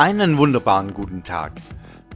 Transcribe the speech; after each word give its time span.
Einen 0.00 0.38
wunderbaren 0.38 0.94
guten 0.94 1.24
Tag. 1.24 1.52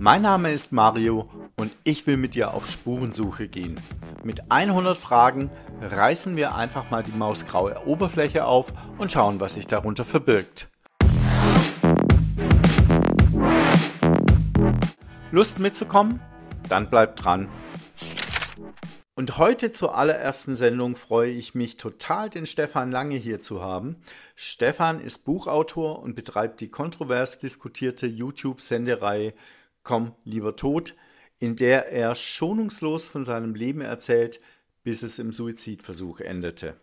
Mein 0.01 0.23
Name 0.23 0.51
ist 0.53 0.73
Mario 0.73 1.27
und 1.55 1.71
ich 1.85 2.07
will 2.07 2.17
mit 2.17 2.35
dir 2.35 2.55
auf 2.55 2.67
Spurensuche 2.67 3.47
gehen. 3.47 3.79
Mit 4.23 4.51
100 4.51 4.97
Fragen 4.97 5.51
reißen 5.83 6.35
wir 6.35 6.55
einfach 6.55 6.91
mal 6.91 7.03
die 7.03 7.13
mausgraue 7.13 7.87
Oberfläche 7.87 8.47
auf 8.47 8.73
und 8.97 9.13
schauen, 9.13 9.39
was 9.39 9.53
sich 9.53 9.67
darunter 9.67 10.07
verbirgt. 10.07 10.69
Lust 15.31 15.59
mitzukommen? 15.59 16.21
Dann 16.71 16.89
bleib 16.89 17.17
dran. 17.17 17.51
Und 19.17 19.39
heute 19.39 19.71
zur 19.71 19.97
allerersten 19.97 20.57
Sendung 20.57 20.97
freue 20.97 21.31
ich 21.31 21.55
mich 21.55 21.77
total, 21.77 22.29
den 22.31 22.47
Stefan 22.47 22.91
Lange 22.91 23.15
hier 23.15 23.41
zu 23.41 23.63
haben. 23.63 24.03
Stefan 24.35 25.01
ist 25.01 25.25
Buchautor 25.25 26.03
und 26.03 26.17
betreibt 26.17 26.61
die 26.61 26.69
kontrovers 26.69 27.39
diskutierte 27.39 28.09
YouTube-Sendereihe 28.09 29.33
Komm 29.85 30.17
lieber 30.25 30.57
tot, 30.57 30.97
in 31.39 31.55
der 31.55 31.93
er 31.93 32.17
schonungslos 32.17 33.07
von 33.07 33.25
seinem 33.25 33.55
Leben 33.55 33.83
erzählt, 33.83 34.41
bis 34.83 35.05
es 35.05 35.21
im 35.21 35.33
Suizidversuch 35.33 36.19
endete. 36.19 36.75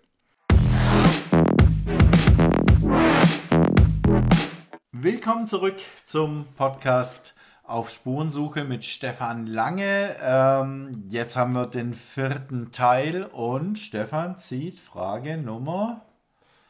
Willkommen 4.93 5.47
zurück 5.49 5.81
zum 6.05 6.45
Podcast 6.55 7.35
auf 7.71 7.89
Spurensuche 7.89 8.65
mit 8.65 8.83
Stefan 8.83 9.47
Lange. 9.47 10.17
Ähm, 10.21 11.05
jetzt 11.09 11.37
haben 11.37 11.53
wir 11.53 11.67
den 11.67 11.93
vierten 11.93 12.71
Teil 12.71 13.23
und 13.25 13.79
Stefan 13.79 14.37
zieht 14.37 14.79
Frage 14.79 15.37
Nummer. 15.37 16.05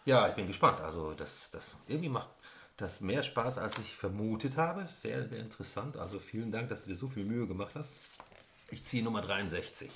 Ja, 0.05 0.27
ich 0.27 0.35
bin 0.35 0.47
gespannt. 0.47 0.79
Also 0.79 1.13
das, 1.13 1.49
das 1.51 1.75
irgendwie 1.87 2.09
macht 2.09 2.29
das 2.77 3.01
mehr 3.01 3.23
Spaß, 3.23 3.57
als 3.57 3.79
ich 3.79 3.95
vermutet 3.95 4.57
habe. 4.57 4.87
Sehr, 4.93 5.27
sehr 5.27 5.39
interessant. 5.39 5.97
Also 5.97 6.19
vielen 6.19 6.51
Dank, 6.51 6.69
dass 6.69 6.83
du 6.83 6.91
dir 6.91 6.95
so 6.95 7.07
viel 7.07 7.25
Mühe 7.25 7.47
gemacht 7.47 7.73
hast. 7.75 7.93
Ich 8.69 8.83
ziehe 8.83 9.03
Nummer 9.03 9.21
63. 9.21 9.89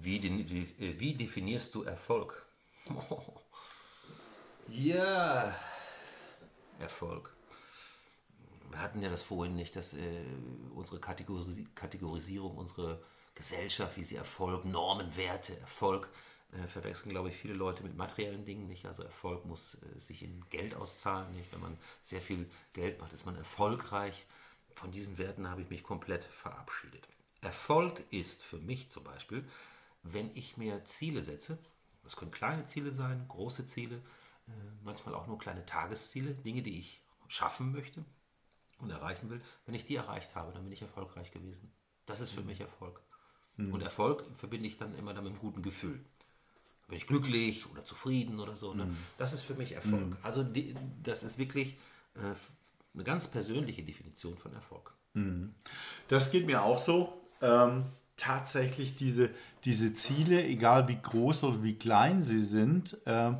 Wie, 0.00 0.22
wie, 0.22 1.00
wie 1.00 1.14
definierst 1.14 1.74
du 1.74 1.82
Erfolg? 1.82 2.46
Ja, 4.70 5.54
Erfolg 6.78 7.32
hatten 8.80 9.02
ja 9.02 9.10
das 9.10 9.22
vorhin 9.22 9.56
nicht, 9.56 9.76
dass 9.76 9.94
äh, 9.94 10.24
unsere 10.74 11.00
Kategorisi 11.00 11.66
Kategorisierung, 11.74 12.56
unsere 12.56 13.02
Gesellschaft, 13.34 13.96
wie 13.96 14.04
sie 14.04 14.16
Erfolg, 14.16 14.64
Normen, 14.64 15.16
Werte, 15.16 15.58
Erfolg 15.60 16.08
äh, 16.52 16.66
verwechseln, 16.66 17.10
glaube 17.10 17.28
ich, 17.28 17.36
viele 17.36 17.54
Leute 17.54 17.82
mit 17.82 17.96
materiellen 17.96 18.44
Dingen 18.44 18.66
nicht. 18.66 18.86
Also 18.86 19.02
Erfolg 19.02 19.44
muss 19.44 19.74
äh, 19.74 20.00
sich 20.00 20.22
in 20.22 20.44
Geld 20.50 20.74
auszahlen, 20.74 21.32
nicht? 21.34 21.52
Wenn 21.52 21.60
man 21.60 21.78
sehr 22.02 22.22
viel 22.22 22.48
Geld 22.72 23.00
macht, 23.00 23.12
ist 23.12 23.26
man 23.26 23.36
erfolgreich. 23.36 24.26
Von 24.74 24.90
diesen 24.90 25.18
Werten 25.18 25.48
habe 25.48 25.62
ich 25.62 25.70
mich 25.70 25.82
komplett 25.82 26.24
verabschiedet. 26.24 27.06
Erfolg 27.40 28.00
ist 28.10 28.42
für 28.42 28.58
mich 28.58 28.90
zum 28.90 29.04
Beispiel, 29.04 29.44
wenn 30.02 30.30
ich 30.34 30.56
mir 30.56 30.84
Ziele 30.84 31.22
setze, 31.22 31.58
das 32.02 32.16
können 32.16 32.30
kleine 32.30 32.64
Ziele 32.64 32.92
sein, 32.92 33.26
große 33.28 33.66
Ziele, 33.66 33.96
äh, 33.96 34.50
manchmal 34.82 35.14
auch 35.14 35.26
nur 35.26 35.38
kleine 35.38 35.66
Tagesziele, 35.66 36.34
Dinge, 36.34 36.62
die 36.62 36.78
ich 36.78 37.02
schaffen 37.28 37.72
möchte, 37.72 38.04
und 38.78 38.90
erreichen 38.90 39.30
will, 39.30 39.40
wenn 39.66 39.74
ich 39.74 39.84
die 39.84 39.96
erreicht 39.96 40.34
habe, 40.34 40.52
dann 40.52 40.64
bin 40.64 40.72
ich 40.72 40.82
erfolgreich 40.82 41.30
gewesen. 41.30 41.70
Das 42.06 42.20
ist 42.20 42.32
für 42.32 42.40
mhm. 42.40 42.46
mich 42.46 42.60
Erfolg. 42.60 43.00
Mhm. 43.56 43.72
Und 43.72 43.82
Erfolg 43.82 44.24
verbinde 44.34 44.68
ich 44.68 44.78
dann 44.78 44.96
immer 44.96 45.14
dann 45.14 45.24
mit 45.24 45.32
einem 45.32 45.40
guten 45.40 45.62
Gefühl. 45.62 46.00
Bin 46.86 46.96
ich 46.96 47.06
glücklich 47.06 47.70
oder 47.70 47.84
zufrieden 47.84 48.40
oder 48.40 48.56
so. 48.56 48.72
Ne? 48.72 48.86
Mhm. 48.86 48.96
Das 49.18 49.32
ist 49.32 49.42
für 49.42 49.54
mich 49.54 49.72
Erfolg. 49.72 50.06
Mhm. 50.06 50.16
Also 50.22 50.42
die, 50.42 50.74
das 51.02 51.22
ist 51.22 51.38
wirklich 51.38 51.76
äh, 52.14 52.34
eine 52.94 53.04
ganz 53.04 53.28
persönliche 53.28 53.82
Definition 53.82 54.38
von 54.38 54.54
Erfolg. 54.54 54.94
Mhm. 55.14 55.54
Das 56.08 56.30
geht 56.30 56.46
mir 56.46 56.62
auch 56.62 56.78
so. 56.78 57.20
Ähm, 57.40 57.84
tatsächlich 58.16 58.96
diese, 58.96 59.30
diese 59.64 59.94
Ziele, 59.94 60.44
egal 60.44 60.88
wie 60.88 61.00
groß 61.00 61.44
oder 61.44 61.62
wie 61.62 61.78
klein 61.78 62.22
sie 62.22 62.42
sind, 62.42 62.98
äh, 63.06 63.32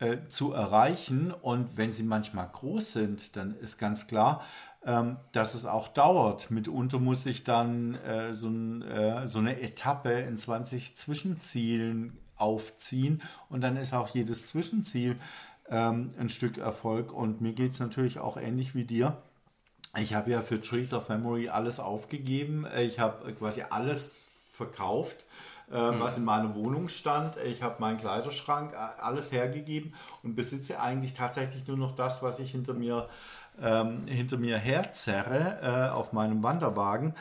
äh, 0.00 0.28
zu 0.28 0.52
erreichen. 0.52 1.32
Und 1.32 1.76
wenn 1.76 1.92
sie 1.92 2.02
manchmal 2.02 2.48
groß 2.48 2.92
sind, 2.92 3.36
dann 3.36 3.54
ist 3.56 3.78
ganz 3.78 4.06
klar, 4.06 4.42
ähm, 4.84 5.18
dass 5.32 5.54
es 5.54 5.66
auch 5.66 5.88
dauert. 5.88 6.50
Mitunter 6.50 6.98
muss 6.98 7.26
ich 7.26 7.44
dann 7.44 7.94
äh, 7.96 8.34
so, 8.34 8.48
ein, 8.48 8.82
äh, 8.82 9.28
so, 9.28 9.38
eine 9.38 9.60
Etappe 9.60 10.12
in 10.12 10.38
20 10.38 10.96
Zwischenzielen 10.96 12.18
aufziehen 12.36 13.20
und 13.50 13.60
dann 13.60 13.76
ist 13.76 13.92
auch 13.92 14.08
jedes 14.08 14.46
Zwischenziel 14.46 15.16
ähm, 15.68 16.10
ein 16.18 16.30
Stück 16.30 16.56
Erfolg. 16.56 17.12
Und 17.12 17.42
mir 17.42 17.52
geht 17.52 17.72
es 17.72 17.80
natürlich 17.80 18.18
auch 18.18 18.38
ähnlich 18.38 18.74
wie 18.74 18.84
dir. 18.84 19.18
Ich 19.98 20.14
habe 20.14 20.30
ja 20.30 20.40
für 20.40 20.60
Trees 20.60 20.94
of 20.94 21.08
Memory 21.08 21.48
alles 21.50 21.80
aufgegeben. 21.80 22.66
Ich 22.78 23.00
habe 23.00 23.32
quasi 23.34 23.64
alles 23.68 24.22
verkauft, 24.60 25.24
äh, 25.72 25.90
mhm. 25.90 26.00
was 26.00 26.18
in 26.18 26.24
meiner 26.24 26.54
Wohnung 26.54 26.88
stand. 26.88 27.36
Ich 27.44 27.62
habe 27.62 27.76
meinen 27.80 27.98
Kleiderschrank, 27.98 28.72
äh, 28.72 28.76
alles 28.76 29.32
hergegeben 29.32 29.94
und 30.22 30.36
besitze 30.36 30.80
eigentlich 30.80 31.14
tatsächlich 31.14 31.66
nur 31.66 31.76
noch 31.78 31.94
das, 31.94 32.22
was 32.22 32.38
ich 32.40 32.50
hinter 32.50 32.74
mir 32.74 33.08
ähm, 33.62 34.06
hinter 34.06 34.38
mir 34.38 34.58
herzerre 34.58 35.58
äh, 35.62 35.90
auf 35.90 36.12
meinem 36.12 36.42
Wanderwagen. 36.42 37.14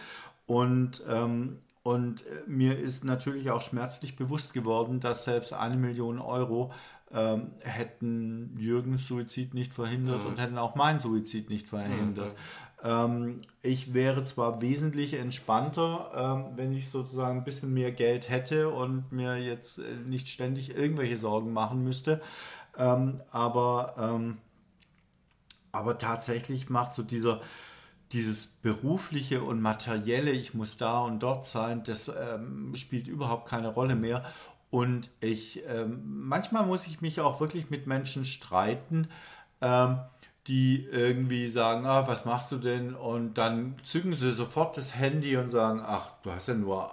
Und, 0.45 1.03
ähm, 1.09 1.59
und 1.83 2.23
mir 2.47 2.77
ist 2.77 3.03
natürlich 3.03 3.51
auch 3.51 3.61
schmerzlich 3.61 4.15
bewusst 4.15 4.53
geworden, 4.53 4.99
dass 4.99 5.23
selbst 5.25 5.53
eine 5.53 5.75
Million 5.75 6.19
Euro 6.19 6.71
ähm, 7.11 7.51
hätten 7.61 8.55
Jürgens 8.57 9.07
Suizid 9.07 9.53
nicht 9.53 9.73
verhindert 9.73 10.21
mhm. 10.21 10.27
und 10.27 10.39
hätten 10.39 10.57
auch 10.57 10.75
meinen 10.75 10.99
Suizid 10.99 11.49
nicht 11.49 11.67
verhindert. 11.67 12.33
Mhm. 12.33 12.37
Ähm, 12.83 13.41
ich 13.61 13.93
wäre 13.93 14.23
zwar 14.23 14.61
wesentlich 14.61 15.13
entspannter, 15.13 16.11
ähm, 16.15 16.57
wenn 16.57 16.73
ich 16.73 16.89
sozusagen 16.89 17.39
ein 17.39 17.43
bisschen 17.43 17.73
mehr 17.73 17.91
Geld 17.91 18.29
hätte 18.29 18.69
und 18.69 19.11
mir 19.11 19.37
jetzt 19.37 19.79
äh, 19.79 19.95
nicht 20.05 20.29
ständig 20.29 20.75
irgendwelche 20.75 21.17
Sorgen 21.17 21.51
machen 21.51 21.83
müsste, 21.83 22.21
ähm, 22.77 23.21
aber 23.31 23.95
ähm, 23.97 24.37
aber 25.71 25.97
tatsächlich 25.97 26.69
macht 26.69 26.93
so 26.93 27.03
dieser, 27.03 27.41
dieses 28.11 28.45
berufliche 28.47 29.43
und 29.43 29.61
materielle, 29.61 30.31
ich 30.31 30.53
muss 30.53 30.77
da 30.77 30.99
und 30.99 31.19
dort 31.19 31.45
sein, 31.45 31.83
das 31.83 32.09
ähm, 32.09 32.75
spielt 32.75 33.07
überhaupt 33.07 33.47
keine 33.47 33.69
Rolle 33.69 33.95
mehr. 33.95 34.25
Und 34.71 35.09
ich, 35.19 35.63
ähm, 35.67 36.01
manchmal 36.05 36.65
muss 36.65 36.87
ich 36.87 37.01
mich 37.01 37.21
auch 37.21 37.39
wirklich 37.39 37.69
mit 37.69 37.87
Menschen 37.87 38.25
streiten, 38.25 39.07
ähm, 39.61 39.99
die 40.49 40.87
irgendwie 40.91 41.47
sagen, 41.47 41.85
ah, 41.85 42.07
was 42.07 42.25
machst 42.25 42.51
du 42.51 42.57
denn? 42.57 42.95
Und 42.95 43.35
dann 43.35 43.75
zücken 43.83 44.15
sie 44.15 44.31
sofort 44.31 44.75
das 44.77 44.95
Handy 44.95 45.37
und 45.37 45.49
sagen, 45.49 45.79
ach, 45.85 46.09
du 46.23 46.31
hast 46.31 46.47
ja 46.47 46.55
nur 46.55 46.89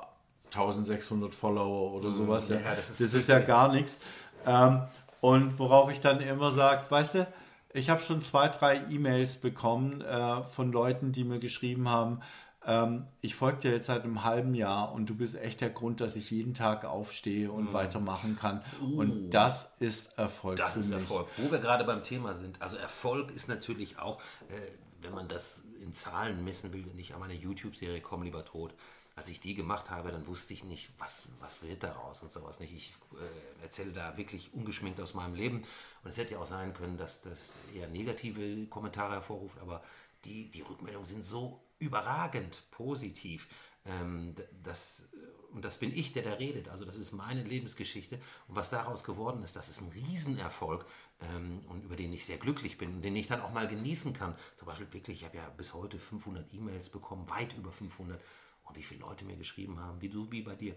1600 0.47 1.33
Follower 1.33 1.95
oder 1.95 2.09
mhm. 2.09 2.13
sowas. 2.13 2.51
Ja, 2.51 2.59
das 2.77 2.91
ist, 2.91 3.01
das 3.01 3.15
ist 3.15 3.29
ja 3.29 3.39
gar 3.39 3.73
nichts. 3.73 4.01
Ähm, 4.47 4.83
und 5.23 5.59
worauf 5.59 5.91
ich 5.91 6.01
dann 6.01 6.21
immer 6.21 6.51
sage, 6.51 6.83
weißt 6.91 7.15
du, 7.15 7.27
ich 7.73 7.89
habe 7.89 8.03
schon 8.03 8.21
zwei, 8.21 8.49
drei 8.49 8.83
E-Mails 8.91 9.37
bekommen 9.37 10.03
äh, 10.03 10.43
von 10.43 10.71
Leuten, 10.71 11.13
die 11.13 11.25
mir 11.25 11.39
geschrieben 11.39 11.89
haben, 11.89 12.21
ähm, 12.67 13.07
ich 13.21 13.35
folge 13.35 13.61
dir 13.61 13.71
jetzt 13.73 13.87
seit 13.87 14.03
einem 14.05 14.25
halben 14.25 14.55
Jahr 14.55 14.93
und 14.93 15.07
du 15.07 15.15
bist 15.15 15.37
echt 15.37 15.61
der 15.61 15.71
Grund, 15.71 16.01
dass 16.01 16.17
ich 16.17 16.31
jeden 16.31 16.55
Tag 16.55 16.85
aufstehe 16.85 17.51
und 17.51 17.71
mm. 17.71 17.75
weitermachen 17.75 18.37
kann. 18.39 18.63
Uh, 18.81 19.01
und 19.01 19.31
das 19.31 19.77
ist 19.79 20.19
Erfolg. 20.19 20.57
Das 20.57 20.77
ist. 20.77 20.91
Erfolg. 20.91 21.29
Wo 21.37 21.51
wir 21.51 21.59
gerade 21.59 21.85
beim 21.85 22.03
Thema 22.03 22.35
sind. 22.35 22.61
Also 22.61 22.77
Erfolg 22.77 23.31
ist 23.35 23.49
natürlich 23.49 23.99
auch, 23.99 24.21
äh, 24.49 24.55
wenn 25.03 25.15
man 25.15 25.29
das 25.29 25.65
in 25.81 25.93
Zahlen 25.93 26.45
messen 26.45 26.73
will, 26.73 26.85
nicht 26.97 27.15
an 27.15 27.21
meine 27.21 27.35
YouTube-Serie 27.35 28.01
Komm 28.01 28.23
lieber 28.23 28.45
tot 28.45 28.75
als 29.17 29.29
ich 29.29 29.41
die 29.41 29.55
gemacht 29.55 29.91
habe, 29.91 30.13
dann 30.13 30.27
wusste 30.27 30.53
ich 30.53 30.63
nicht, 30.63 30.91
was, 30.99 31.29
was 31.41 31.63
wird 31.63 31.83
daraus 31.83 32.23
und 32.23 32.31
sowas 32.31 32.61
nicht. 32.61 32.75
Ich 32.75 32.95
äh, 33.15 33.63
erzähle 33.63 33.93
da 33.93 34.17
wirklich 34.19 34.53
ungeschminkt 34.53 35.01
aus 35.01 35.15
meinem 35.15 35.35
Leben. 35.35 35.63
Und 36.05 36.11
es 36.11 36.19
hätte 36.19 36.35
ja 36.35 36.41
auch 36.41 36.47
sein 36.47 36.75
können, 36.75 36.99
dass 36.99 37.23
das 37.23 37.55
eher 37.75 37.89
negative 37.89 38.67
Kommentare 38.67 39.15
hervorruft, 39.15 39.59
aber 39.61 39.83
die, 40.27 40.51
die 40.51 40.61
Rückmeldungen 40.61 41.07
sind 41.07 41.25
so 41.25 41.63
überragend 41.79 42.65
positiv. 42.71 43.49
Ähm, 43.85 44.35
das, 44.63 45.09
und 45.53 45.65
das 45.65 45.79
bin 45.79 45.93
ich, 45.97 46.13
der 46.13 46.23
da 46.23 46.33
redet. 46.35 46.69
Also 46.69 46.85
das 46.85 46.97
ist 46.97 47.13
meine 47.13 47.43
Lebensgeschichte. 47.43 48.17
Und 48.49 48.57
was 48.57 48.71
daraus 48.71 49.05
geworden 49.05 49.43
ist, 49.43 49.57
das 49.57 49.69
ist 49.69 49.81
ein 49.81 49.89
Riesenerfolg 49.89 50.85
ähm, 51.21 51.61
und 51.69 51.85
über 51.85 51.97
den 51.97 52.13
ich 52.13 52.25
sehr 52.25 52.39
glücklich 52.39 52.79
bin 52.79 52.97
und 52.97 53.03
den 53.03 53.17
ich 53.17 53.29
dann 53.29 53.41
auch 53.41 53.53
mal 53.53 53.67
genießen 53.67 54.13
kann. 54.13 54.35
Zum 54.57 54.67
Beispiel 54.67 54.93
wirklich, 54.93 55.21
ich 55.21 55.25
habe 55.25 55.37
ja 55.37 55.49
bis 55.51 55.75
heute 55.75 55.99
500 55.99 56.53
E-Mails 56.53 56.91
bekommen, 56.91 57.29
weit 57.31 57.57
über 57.57 57.73
500 57.73 58.21
und 58.65 58.77
wie 58.77 58.83
viele 58.83 59.01
Leute 59.01 59.25
mir 59.25 59.37
geschrieben 59.37 59.81
haben, 59.81 60.01
wie 60.01 60.09
du, 60.09 60.31
wie 60.31 60.43
bei 60.43 60.57
dir. 60.57 60.75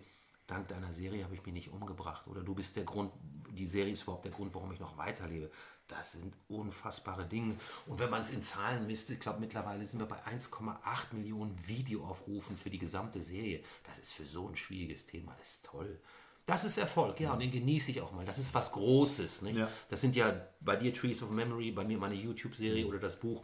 Dank 0.50 0.68
deiner 0.68 0.94
Serie 0.94 1.24
habe 1.24 1.36
ich 1.36 1.46
mich 1.46 1.54
nicht 1.54 1.72
umgebracht. 1.72 2.28
Oder 2.28 2.42
du 2.42 2.56
bist 2.56 2.76
der 2.76 2.84
Grund, 2.84 3.12
die 3.52 3.68
Serie 3.68 3.94
ist 3.94 4.04
überhaupt 4.04 4.26
der 4.26 4.32
Grund, 4.32 4.54
warum 4.56 4.72
ich 4.72 4.80
noch 4.80 4.98
weiterlebe. 4.98 5.52
Das 5.88 6.14
sind 6.14 6.34
unfassbare 6.48 7.26
Dinge. 7.26 7.56
Und 7.88 8.00
wenn 8.00 8.10
man 8.10 8.22
es 8.22 8.32
in 8.32 8.42
Zahlen 8.42 8.88
misst, 8.88 9.10
ich 9.10 9.20
glaube 9.20 9.40
mittlerweile 9.40 9.86
sind 9.86 10.00
wir 10.00 10.08
bei 10.08 10.24
1,8 10.26 11.14
Millionen 11.14 11.56
Videoaufrufen 11.68 12.58
für 12.58 12.70
die 12.70 12.80
gesamte 12.80 13.22
Serie. 13.22 13.62
Das 13.84 14.00
ist 14.00 14.14
für 14.14 14.26
so 14.26 14.48
ein 14.48 14.56
schwieriges 14.56 15.06
Thema, 15.06 15.36
das 15.40 15.50
ist 15.50 15.66
toll. 15.66 16.00
Das 16.46 16.64
ist 16.64 16.80
Erfolg, 16.80 17.20
ja, 17.20 17.34
und 17.34 17.40
den 17.40 17.52
genieße 17.52 17.92
ich 17.92 18.02
auch 18.02 18.12
mal. 18.12 18.26
Das 18.26 18.40
ist 18.40 18.56
was 18.56 18.72
Großes. 18.72 19.44
Nicht? 19.44 19.58
Ja. 19.58 19.70
Das 19.90 20.02
sind 20.02 20.16
ja 20.16 20.48
bei 20.62 20.76
dir 20.76 20.92
Trees 20.92 21.22
of 21.22 21.30
Memory, 21.30 21.72
bei 21.72 21.84
mir 21.84 22.00
meine 22.00 22.16
YouTube-Serie 22.16 22.88
oder 22.88 22.98
das 22.98 23.20
Buch 23.20 23.44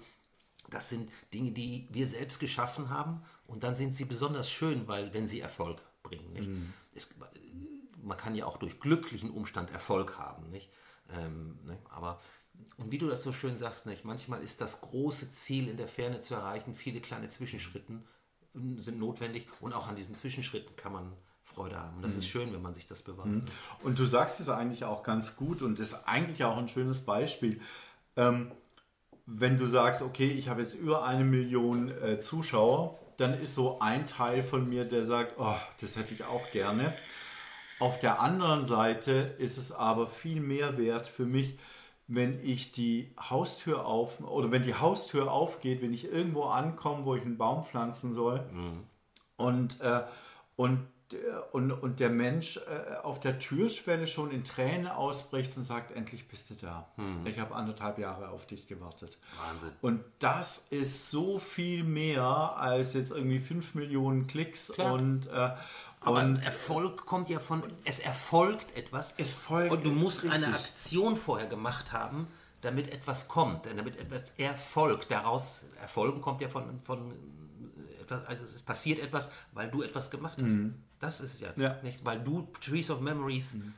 das 0.69 0.90
sind 0.90 1.12
Dinge, 1.34 1.51
die 1.51 1.88
wir 1.92 2.08
selbst 2.08 2.40
geschaffen 2.40 2.90
haben 2.90 3.22
und 3.48 3.63
dann 3.63 3.75
sind 3.75 3.96
sie 3.96 4.06
besonders 4.06 4.50
schön, 4.50 4.88
weil 4.88 5.13
wenn 5.13 5.28
sie 5.28 5.40
Erfolg 5.40 5.81
bringen. 6.04 6.34
Mhm. 6.34 6.74
Es, 6.95 7.13
man 8.01 8.18
kann 8.18 8.36
ja 8.36 8.45
auch 8.45 8.57
durch 8.57 8.80
glücklichen 8.80 9.30
Umstand 9.30 9.71
Erfolg 9.71 10.18
haben, 10.18 10.50
nicht? 10.50 10.71
Ähm, 11.18 11.59
ne? 11.65 11.77
Aber 11.89 12.19
und 12.77 12.92
wie 12.92 12.97
du 12.97 13.07
das 13.07 13.24
so 13.24 13.31
schön 13.31 13.57
sagst, 13.57 13.86
nicht? 13.86 14.06
manchmal 14.06 14.42
ist 14.42 14.62
das 14.62 14.81
große 14.81 15.31
Ziel 15.31 15.69
in 15.69 15.77
der 15.77 15.88
Ferne 15.88 16.21
zu 16.21 16.36
erreichen, 16.36 16.74
viele 16.74 17.00
kleine 17.00 17.27
Zwischenschritten 17.27 18.03
hm, 18.53 18.80
sind 18.80 19.00
notwendig 19.00 19.47
und 19.62 19.74
auch 19.74 19.88
an 19.88 19.95
diesen 19.95 20.15
Zwischenschritten 20.15 20.75
kann 20.75 20.94
man 20.94 21.13
Freude 21.42 21.80
haben. 21.80 22.01
Das 22.01 22.13
mhm. 22.13 22.18
ist 22.18 22.27
schön, 22.27 22.53
wenn 22.53 22.62
man 22.62 22.74
sich 22.74 22.86
das 22.86 23.01
bewahrt. 23.01 23.27
Mhm. 23.27 23.45
Und 23.83 24.00
du 24.00 24.06
sagst 24.06 24.39
es 24.39 24.50
eigentlich 24.50 24.83
auch 24.83 25.03
ganz 25.03 25.36
gut 25.38 25.62
und 25.62 25.80
ist 25.80 26.07
eigentlich 26.07 26.44
auch 26.44 26.57
ein 26.57 26.68
schönes 26.68 27.06
Beispiel. 27.06 27.62
Ähm, 28.15 28.51
wenn 29.25 29.57
du 29.57 29.65
sagst, 29.65 30.01
okay, 30.01 30.31
ich 30.31 30.50
habe 30.50 30.62
jetzt 30.62 30.74
über 30.74 31.06
eine 31.06 31.24
Million 31.24 31.89
äh, 31.89 32.19
Zuschauer, 32.19 33.00
dann 33.17 33.33
ist 33.39 33.56
so 33.56 33.79
ein 33.79 34.07
Teil 34.07 34.44
von 34.44 34.67
mir, 34.67 34.85
der 34.85 35.03
sagt, 35.03 35.35
oh, 35.38 35.56
das 35.79 35.95
hätte 35.95 36.13
ich 36.13 36.23
auch 36.23 36.51
gerne. 36.51 36.94
Auf 37.79 38.00
der 38.00 38.21
anderen 38.21 38.65
Seite 38.65 39.35
ist 39.38 39.57
es 39.57 39.71
aber 39.71 40.07
viel 40.07 40.39
mehr 40.39 40.77
wert 40.77 41.07
für 41.07 41.25
mich, 41.25 41.57
wenn 42.07 42.39
ich 42.44 42.71
die 42.71 43.13
Haustür 43.19 43.85
auf 43.85 44.19
oder 44.21 44.51
wenn 44.51 44.63
die 44.63 44.75
Haustür 44.75 45.31
aufgeht, 45.31 45.81
wenn 45.81 45.94
ich 45.94 46.06
irgendwo 46.06 46.44
ankomme, 46.44 47.03
wo 47.03 47.15
ich 47.15 47.23
einen 47.23 47.38
Baum 47.38 47.63
pflanzen 47.63 48.13
soll 48.13 48.45
mhm. 48.51 48.83
und, 49.38 49.81
äh, 49.81 50.03
und 50.56 50.88
und, 51.52 51.72
und 51.72 52.00
der 52.00 52.10
Mensch 52.10 52.57
äh, 52.57 52.96
auf 53.04 53.19
der 53.19 53.38
Türschwelle 53.38 54.07
schon 54.07 54.31
in 54.31 54.44
Tränen 54.44 54.88
ausbricht 54.88 55.56
und 55.56 55.63
sagt, 55.63 55.92
endlich 55.92 56.28
bist 56.28 56.50
du 56.50 56.56
da. 56.56 56.90
Hm. 56.96 57.25
Ich 57.25 57.40
habe 57.40 57.54
anderthalb 57.54 58.00
Jahre 58.00 58.30
auf 58.30 58.48
dich 58.48 58.68
gewartet. 58.68 59.18
Wahnsinn. 59.46 59.72
Und 59.81 60.04
das 60.19 60.68
ist 60.69 61.12
so 61.12 61.38
viel 61.38 61.84
mehr 61.84 62.24
als 62.24 62.94
jetzt 62.94 63.12
irgendwie 63.12 63.40
5 63.40 63.75
Millionen 63.75 64.25
Klicks 64.28 64.72
Klar. 64.74 64.94
und 64.94 65.28
äh, 65.28 65.52
aber 66.02 66.22
und 66.22 66.38
Erfolg 66.38 67.06
kommt 67.06 67.30
ja 67.30 67.40
von, 67.40 67.63
es 67.84 68.00
erfolgt 68.00 68.75
etwas. 68.78 69.16
Es 69.18 69.34
folgt. 69.34 69.72
Und 69.72 69.86
du 69.86 69.92
musst 69.92 70.24
richtig. 70.24 70.44
eine 70.44 70.56
Aktion 70.56 71.18
vorher 71.18 71.48
gemacht 71.48 71.94
haben, 71.94 72.28
damit 72.62 72.92
etwas 72.92 73.28
kommt, 73.28 73.66
damit 73.66 73.98
etwas 73.98 74.31
erfolgt. 74.38 75.10
Daraus, 75.10 75.66
Erfolgen 75.81 76.22
kommt 76.22 76.42
ja 76.42 76.48
von, 76.48 76.80
von 76.81 77.12
etwas, 78.01 78.25
also 78.28 78.44
es 78.44 78.62
passiert 78.62 79.00
etwas, 79.00 79.31
weil 79.54 79.69
du 79.69 79.81
etwas 79.81 80.12
gemacht 80.12 80.38
hast. 80.38 80.51
Mhm. 80.51 80.75
Das 81.00 81.21
ist 81.21 81.42
ja, 81.42 81.50
ja, 81.57 81.77
nicht, 81.83 82.06
weil 82.06 82.19
du 82.19 82.47
Trees 82.62 82.89
of 82.89 83.01
Memories 83.01 83.56
mhm. 83.56 83.74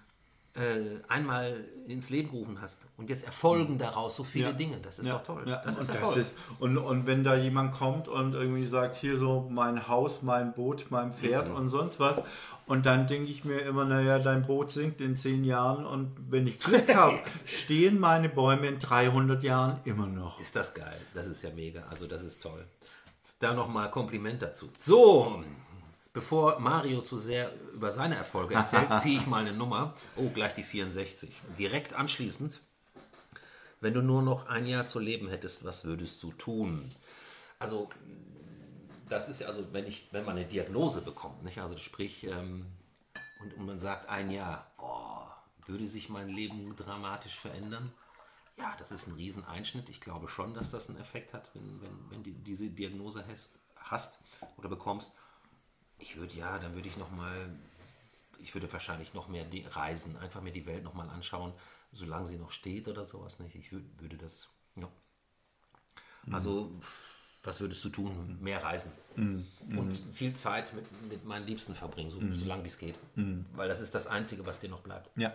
äh, 0.55 1.01
einmal 1.07 1.65
ins 1.87 2.09
Leben 2.09 2.29
gerufen 2.29 2.61
hast 2.61 2.79
und 2.97 3.09
jetzt 3.09 3.25
erfolgen 3.25 3.73
mhm. 3.73 3.79
daraus 3.79 4.15
so 4.15 4.23
viele 4.23 4.47
ja. 4.47 4.53
Dinge. 4.53 4.77
Das 4.79 4.99
ist 4.99 5.07
ja. 5.07 5.17
doch 5.17 5.23
toll. 5.23 5.45
Das 5.45 5.77
ist 5.77 5.89
und, 5.89 6.01
das 6.01 6.15
ist, 6.17 6.37
und, 6.59 6.77
und 6.77 7.07
wenn 7.07 7.23
da 7.23 7.35
jemand 7.35 7.73
kommt 7.73 8.07
und 8.07 8.33
irgendwie 8.33 8.67
sagt, 8.67 8.95
hier 8.95 9.17
so 9.17 9.47
mein 9.49 9.87
Haus, 9.87 10.21
mein 10.21 10.53
Boot, 10.53 10.87
mein 10.89 11.11
Pferd 11.11 11.49
mhm. 11.49 11.55
und 11.55 11.69
sonst 11.69 11.99
was 11.99 12.23
und 12.67 12.85
dann 12.85 13.07
denke 13.07 13.31
ich 13.31 13.45
mir 13.45 13.59
immer, 13.59 13.85
naja, 13.85 14.19
dein 14.19 14.45
Boot 14.45 14.73
sinkt 14.73 14.99
in 14.99 15.15
zehn 15.15 15.45
Jahren 15.45 15.85
und 15.85 16.13
wenn 16.29 16.45
ich 16.47 16.59
Glück 16.59 16.93
habe, 16.93 17.17
stehen 17.45 17.97
meine 17.97 18.27
Bäume 18.27 18.67
in 18.67 18.77
300 18.77 19.41
Jahren 19.41 19.79
immer 19.85 20.05
noch. 20.05 20.39
Ist 20.41 20.55
das 20.55 20.73
geil. 20.73 20.97
Das 21.13 21.27
ist 21.27 21.41
ja 21.41 21.49
mega. 21.51 21.83
Also 21.89 22.07
das 22.07 22.23
ist 22.23 22.43
toll. 22.43 22.65
Da 23.39 23.53
nochmal 23.53 23.89
Kompliment 23.89 24.41
dazu. 24.41 24.69
So, 24.77 25.43
Bevor 26.17 26.59
Mario 26.59 27.03
zu 27.03 27.15
sehr 27.15 27.51
über 27.75 27.91
seine 27.91 28.15
Erfolge 28.15 28.55
erzählt, 28.55 28.87
ziehe 29.03 29.19
ich 29.19 29.27
mal 29.27 29.41
eine 29.41 29.53
Nummer. 29.53 29.93
Oh, 30.15 30.29
gleich 30.29 30.55
die 30.55 30.63
64. 30.63 31.29
Direkt 31.59 31.93
anschließend, 31.93 32.59
wenn 33.81 33.93
du 33.93 34.01
nur 34.01 34.23
noch 34.23 34.47
ein 34.47 34.65
Jahr 34.65 34.87
zu 34.87 34.97
leben 34.97 35.29
hättest, 35.29 35.63
was 35.63 35.85
würdest 35.85 36.23
du 36.23 36.31
tun? 36.31 36.89
Also, 37.59 37.87
das 39.07 39.29
ist 39.29 39.41
ja, 39.41 39.47
also, 39.47 39.71
wenn, 39.73 39.85
ich, 39.85 40.07
wenn 40.11 40.25
man 40.25 40.37
eine 40.37 40.47
Diagnose 40.47 41.01
bekommt, 41.01 41.43
nicht? 41.43 41.59
also 41.59 41.77
sprich, 41.77 42.23
ähm, 42.23 42.65
und, 43.39 43.53
und 43.53 43.67
man 43.67 43.77
sagt 43.77 44.09
ein 44.09 44.31
Jahr, 44.31 44.71
oh, 44.79 45.21
würde 45.67 45.87
sich 45.87 46.09
mein 46.09 46.29
Leben 46.29 46.75
dramatisch 46.75 47.35
verändern? 47.35 47.93
Ja, 48.57 48.75
das 48.79 48.91
ist 48.91 49.05
ein 49.05 49.13
Rieseneinschnitt. 49.13 49.87
Ich 49.89 50.01
glaube 50.01 50.29
schon, 50.29 50.55
dass 50.55 50.71
das 50.71 50.89
einen 50.89 50.99
Effekt 50.99 51.35
hat, 51.35 51.51
wenn, 51.53 51.79
wenn, 51.79 52.09
wenn 52.09 52.23
du 52.23 52.31
diese 52.31 52.71
Diagnose 52.71 53.23
hast, 53.27 53.51
hast 53.75 54.17
oder 54.57 54.67
bekommst. 54.67 55.11
Ich 55.99 56.17
würde 56.17 56.33
ja, 56.35 56.59
dann 56.59 56.75
würde 56.75 56.87
ich 56.87 56.97
noch 56.97 57.11
mal, 57.11 57.49
ich 58.39 58.53
würde 58.53 58.71
wahrscheinlich 58.71 59.13
noch 59.13 59.27
mehr 59.27 59.45
reisen, 59.71 60.17
einfach 60.17 60.41
mir 60.41 60.51
die 60.51 60.65
Welt 60.65 60.83
noch 60.83 60.93
mal 60.93 61.09
anschauen, 61.09 61.53
solange 61.91 62.27
sie 62.27 62.37
noch 62.37 62.51
steht 62.51 62.87
oder 62.87 63.05
sowas 63.05 63.39
nicht. 63.39 63.55
Ich 63.55 63.71
würd, 63.71 63.83
würde 63.99 64.17
das, 64.17 64.49
ja. 64.75 64.87
Mhm. 66.25 66.33
Also, 66.33 66.71
was 67.43 67.59
würdest 67.61 67.83
du 67.85 67.89
tun? 67.89 68.37
Mehr 68.41 68.63
reisen 68.63 68.91
mhm. 69.15 69.45
und 69.75 69.93
viel 69.93 70.33
Zeit 70.33 70.73
mit, 70.73 70.85
mit 71.09 71.25
meinen 71.25 71.47
Liebsten 71.47 71.75
verbringen, 71.75 72.09
so, 72.09 72.19
mhm. 72.19 72.35
solange 72.35 72.63
wie 72.63 72.67
es 72.67 72.77
geht. 72.77 72.99
Mhm. 73.15 73.45
Weil 73.53 73.69
das 73.69 73.79
ist 73.79 73.95
das 73.95 74.07
Einzige, 74.07 74.45
was 74.45 74.59
dir 74.59 74.69
noch 74.69 74.81
bleibt. 74.81 75.09
Ja. 75.15 75.33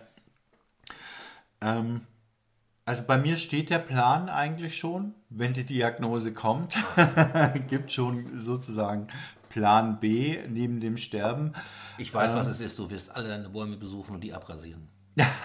Ähm, 1.61 2.01
also 2.85 3.03
bei 3.03 3.17
mir 3.17 3.37
steht 3.37 3.69
der 3.69 3.79
Plan 3.79 4.27
eigentlich 4.29 4.77
schon, 4.77 5.15
wenn 5.29 5.53
die 5.53 5.65
Diagnose 5.65 6.33
kommt, 6.33 6.77
gibt 7.69 7.93
schon 7.93 8.39
sozusagen 8.39 9.07
Plan 9.53 9.99
B 9.99 10.39
neben 10.49 10.79
dem 10.79 10.97
Sterben. 10.97 11.53
Ich 11.99 12.11
weiß, 12.11 12.31
ähm, 12.31 12.37
was 12.37 12.47
es 12.47 12.59
ist. 12.59 12.79
Du 12.79 12.89
wirst 12.89 13.15
alle 13.15 13.29
deine 13.29 13.49
Bäume 13.49 13.77
besuchen 13.77 14.15
und 14.15 14.21
die 14.21 14.33
abrasieren. 14.33 14.87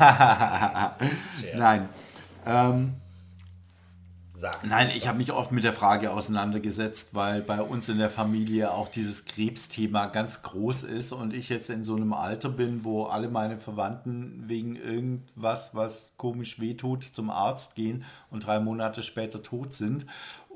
Nein. 1.54 1.90
Ähm, 2.46 2.94
Nein, 4.62 4.90
ich 4.96 5.08
habe 5.08 5.18
mich 5.18 5.32
oft 5.32 5.50
mit 5.50 5.64
der 5.64 5.72
Frage 5.72 6.12
auseinandergesetzt, 6.12 7.14
weil 7.14 7.42
bei 7.42 7.60
uns 7.60 7.88
in 7.88 7.98
der 7.98 8.08
Familie 8.08 8.70
auch 8.70 8.88
dieses 8.88 9.24
Krebsthema 9.24 10.06
ganz 10.06 10.42
groß 10.42 10.84
ist 10.84 11.12
und 11.12 11.34
ich 11.34 11.48
jetzt 11.48 11.70
in 11.70 11.82
so 11.82 11.96
einem 11.96 12.12
Alter 12.12 12.48
bin, 12.48 12.84
wo 12.84 13.04
alle 13.04 13.28
meine 13.28 13.58
Verwandten 13.58 14.44
wegen 14.46 14.76
irgendwas, 14.76 15.74
was 15.74 16.14
komisch 16.16 16.60
wehtut, 16.60 17.02
zum 17.02 17.30
Arzt 17.30 17.74
gehen 17.74 18.04
und 18.30 18.46
drei 18.46 18.60
Monate 18.60 19.02
später 19.02 19.42
tot 19.42 19.74
sind. 19.74 20.06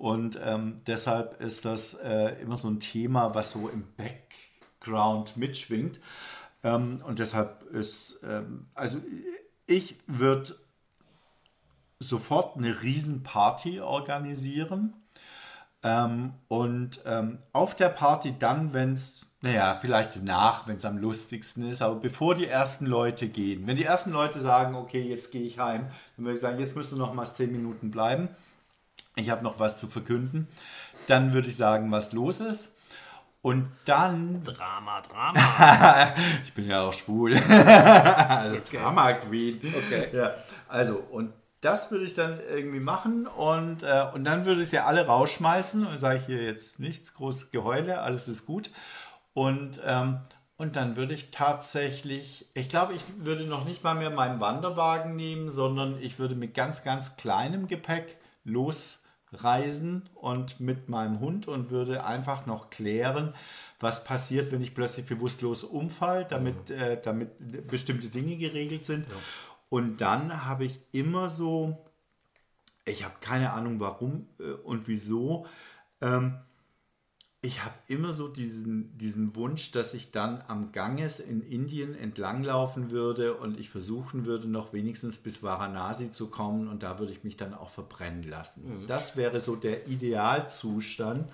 Und 0.02 0.36
ähm, 0.42 0.80
deshalb 0.88 1.40
ist 1.40 1.64
das 1.64 1.94
äh, 1.94 2.34
immer 2.42 2.56
so 2.56 2.66
ein 2.66 2.80
Thema, 2.80 3.36
was 3.36 3.52
so 3.52 3.68
im 3.68 3.84
Background 3.96 5.36
mitschwingt. 5.36 6.00
Ähm, 6.64 7.00
und 7.06 7.20
deshalb 7.20 7.62
ist, 7.70 8.18
ähm, 8.28 8.66
also 8.74 8.98
ich 9.66 9.94
würde 10.08 10.56
sofort 12.00 12.56
eine 12.56 12.82
Riesenparty 12.82 13.80
organisieren. 13.80 14.92
Ähm, 15.84 16.32
und 16.48 17.00
ähm, 17.06 17.38
auf 17.52 17.76
der 17.76 17.90
Party 17.90 18.34
dann, 18.36 18.74
wenn 18.74 18.94
es, 18.94 19.26
naja, 19.40 19.78
vielleicht 19.80 20.20
nach, 20.24 20.66
wenn 20.66 20.78
es 20.78 20.84
am 20.84 20.98
lustigsten 20.98 21.70
ist, 21.70 21.80
aber 21.80 21.94
bevor 21.94 22.34
die 22.34 22.48
ersten 22.48 22.86
Leute 22.86 23.28
gehen, 23.28 23.68
wenn 23.68 23.76
die 23.76 23.84
ersten 23.84 24.10
Leute 24.10 24.40
sagen, 24.40 24.74
okay, 24.74 25.02
jetzt 25.02 25.30
gehe 25.30 25.42
ich 25.42 25.60
heim, 25.60 25.86
dann 26.16 26.24
würde 26.24 26.34
ich 26.34 26.40
sagen, 26.40 26.58
jetzt 26.58 26.74
müsst 26.74 26.90
du 26.90 26.96
noch 26.96 27.14
mal 27.14 27.24
zehn 27.24 27.52
Minuten 27.52 27.92
bleiben 27.92 28.30
ich 29.16 29.30
habe 29.30 29.42
noch 29.42 29.58
was 29.58 29.78
zu 29.78 29.86
verkünden. 29.86 30.48
Dann 31.06 31.32
würde 31.32 31.48
ich 31.48 31.56
sagen, 31.56 31.90
was 31.90 32.12
los 32.12 32.40
ist. 32.40 32.76
Und 33.42 33.68
dann. 33.86 34.44
Drama, 34.44 35.00
Drama. 35.00 36.08
ich 36.44 36.54
bin 36.54 36.68
ja 36.68 36.82
auch 36.82 36.92
schwul. 36.92 37.36
also 37.36 38.56
okay. 38.58 38.78
Drama 38.78 39.12
Queen. 39.14 39.60
Okay. 39.76 40.16
Ja, 40.16 40.34
also, 40.68 41.04
und 41.10 41.32
das 41.60 41.90
würde 41.90 42.04
ich 42.04 42.14
dann 42.14 42.40
irgendwie 42.50 42.80
machen 42.80 43.26
und, 43.26 43.84
äh, 43.84 44.06
und 44.14 44.24
dann 44.24 44.44
würde 44.44 44.62
ich 44.62 44.70
sie 44.70 44.80
alle 44.80 45.06
rausschmeißen 45.06 45.86
und 45.86 45.98
sage 45.98 46.18
ich 46.18 46.26
hier 46.26 46.42
jetzt 46.42 46.80
nichts, 46.80 47.14
groß 47.14 47.52
Geheule, 47.52 48.00
alles 48.00 48.28
ist 48.28 48.46
gut. 48.46 48.70
Und, 49.32 49.80
ähm, 49.84 50.20
und 50.56 50.76
dann 50.76 50.96
würde 50.96 51.14
ich 51.14 51.30
tatsächlich, 51.30 52.46
ich 52.54 52.68
glaube, 52.68 52.94
ich 52.94 53.02
würde 53.18 53.44
noch 53.44 53.64
nicht 53.64 53.84
mal 53.84 53.94
mehr 53.94 54.10
meinen 54.10 54.40
Wanderwagen 54.40 55.14
nehmen, 55.16 55.50
sondern 55.50 56.00
ich 56.00 56.18
würde 56.18 56.34
mit 56.34 56.54
ganz, 56.54 56.82
ganz 56.82 57.16
kleinem 57.16 57.68
Gepäck 57.68 58.16
los 58.44 59.01
reisen 59.32 60.08
und 60.14 60.60
mit 60.60 60.88
meinem 60.88 61.20
Hund 61.20 61.48
und 61.48 61.70
würde 61.70 62.04
einfach 62.04 62.46
noch 62.46 62.70
klären, 62.70 63.34
was 63.80 64.04
passiert, 64.04 64.52
wenn 64.52 64.62
ich 64.62 64.74
plötzlich 64.74 65.06
bewusstlos 65.06 65.64
umfall, 65.64 66.24
damit, 66.24 66.70
ja. 66.70 66.76
äh, 66.76 67.02
damit 67.02 67.66
bestimmte 67.66 68.08
Dinge 68.08 68.36
geregelt 68.36 68.84
sind. 68.84 69.06
Ja. 69.06 69.14
Und 69.68 70.00
dann 70.00 70.44
habe 70.44 70.64
ich 70.64 70.80
immer 70.92 71.30
so, 71.30 71.78
ich 72.84 73.04
habe 73.04 73.14
keine 73.20 73.52
Ahnung 73.52 73.80
warum 73.80 74.28
äh, 74.38 74.52
und 74.52 74.86
wieso, 74.86 75.46
ähm, 76.00 76.38
ich 77.44 77.64
habe 77.64 77.74
immer 77.88 78.12
so 78.12 78.28
diesen, 78.28 78.96
diesen 78.96 79.34
Wunsch, 79.34 79.72
dass 79.72 79.94
ich 79.94 80.12
dann 80.12 80.44
am 80.46 80.70
Ganges 80.70 81.18
in 81.18 81.42
Indien 81.42 81.96
entlanglaufen 81.96 82.92
würde 82.92 83.34
und 83.34 83.58
ich 83.58 83.68
versuchen 83.68 84.26
würde, 84.26 84.46
noch 84.46 84.72
wenigstens 84.72 85.18
bis 85.18 85.42
Varanasi 85.42 86.12
zu 86.12 86.28
kommen 86.28 86.68
und 86.68 86.84
da 86.84 87.00
würde 87.00 87.12
ich 87.12 87.24
mich 87.24 87.36
dann 87.36 87.52
auch 87.52 87.68
verbrennen 87.68 88.22
lassen. 88.22 88.82
Mhm. 88.82 88.86
Das 88.86 89.16
wäre 89.16 89.40
so 89.40 89.56
der 89.56 89.88
Idealzustand, 89.88 91.28